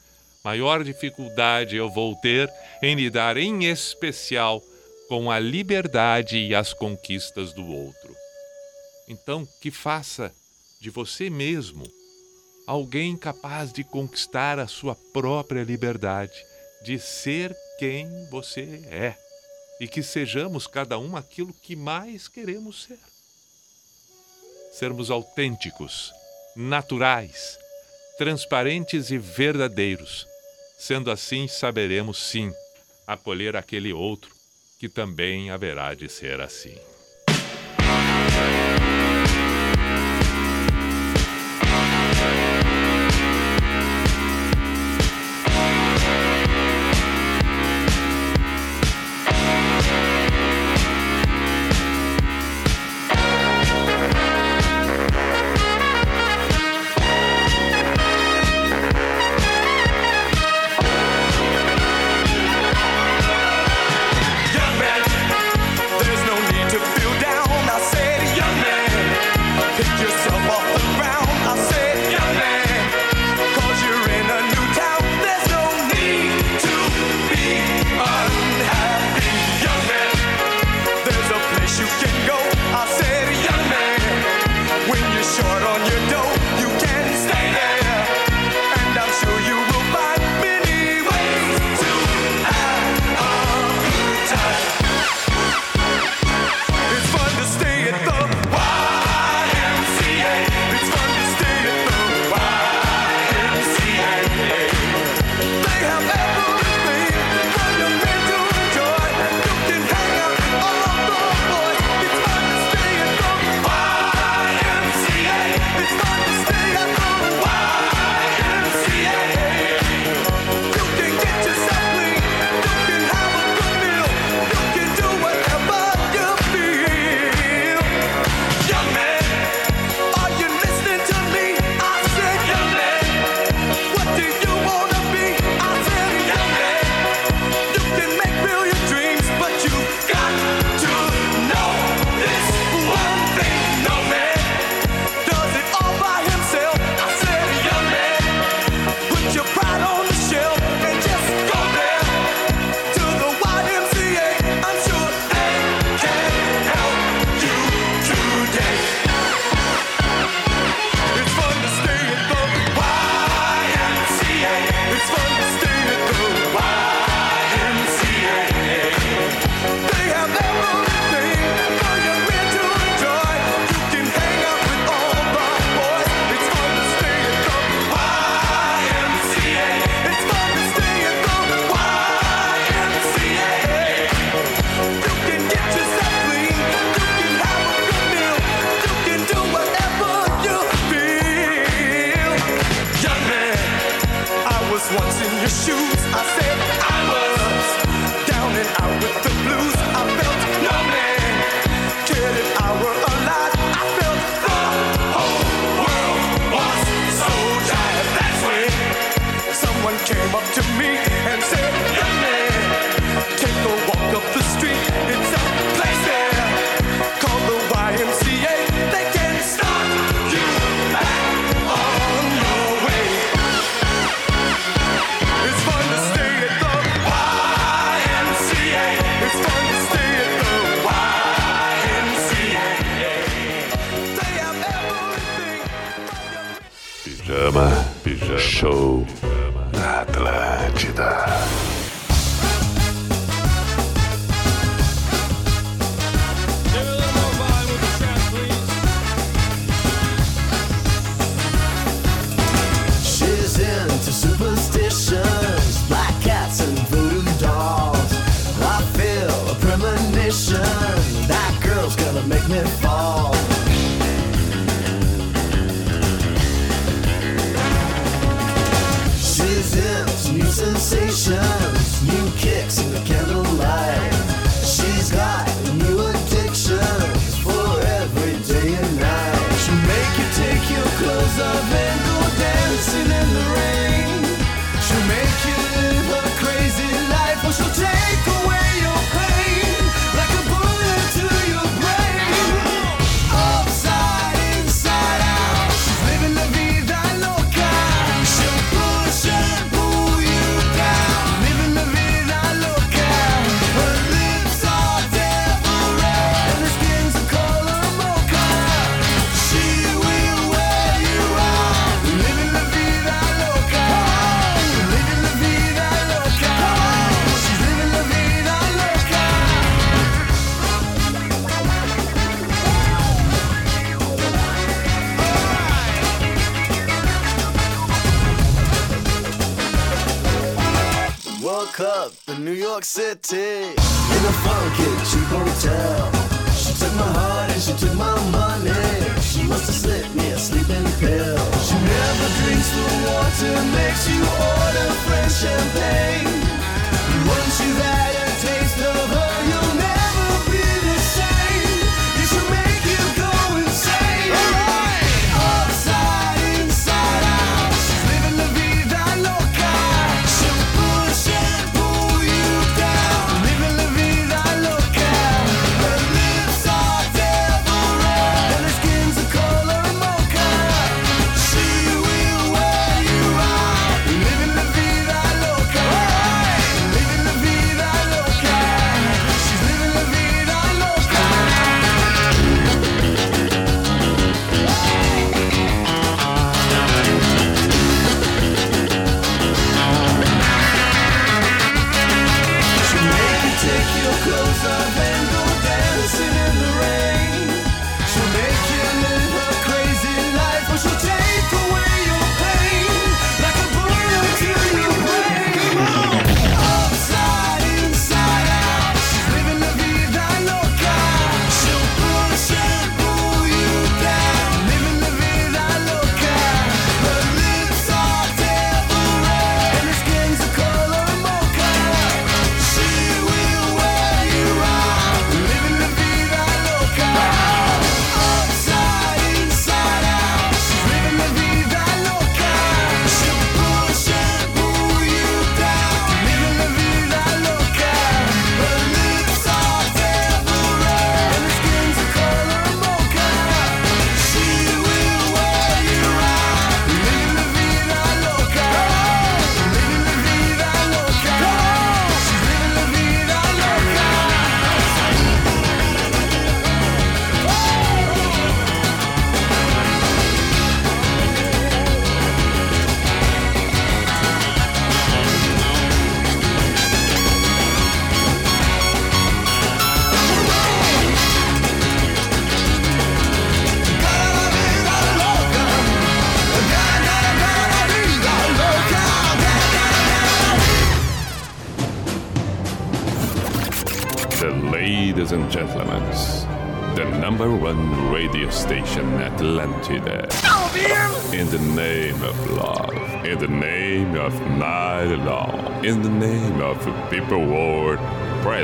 [0.41, 2.49] maior dificuldade eu vou ter
[2.81, 4.64] em lidar, em especial,
[5.07, 8.15] com a liberdade e as conquistas do outro.
[9.07, 10.34] Então, que faça
[10.81, 11.85] de você mesmo
[12.65, 16.34] alguém capaz de conquistar a sua própria liberdade,
[16.84, 19.17] de ser quem você é
[19.80, 22.99] e que sejamos cada um aquilo que mais queremos ser.
[24.71, 26.11] Sermos autênticos,
[26.55, 27.57] naturais,
[28.17, 30.25] transparentes e verdadeiros.
[30.77, 32.51] Sendo assim, saberemos sim
[33.05, 34.43] acolher aquele outro
[34.84, 36.76] que também haverá de ser assim.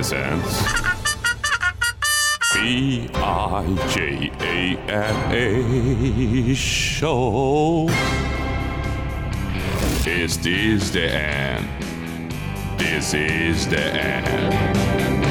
[0.10, 0.64] presents
[2.56, 7.88] B I J A N A Show.
[10.08, 11.68] Is this the end?
[12.80, 15.29] This is the end.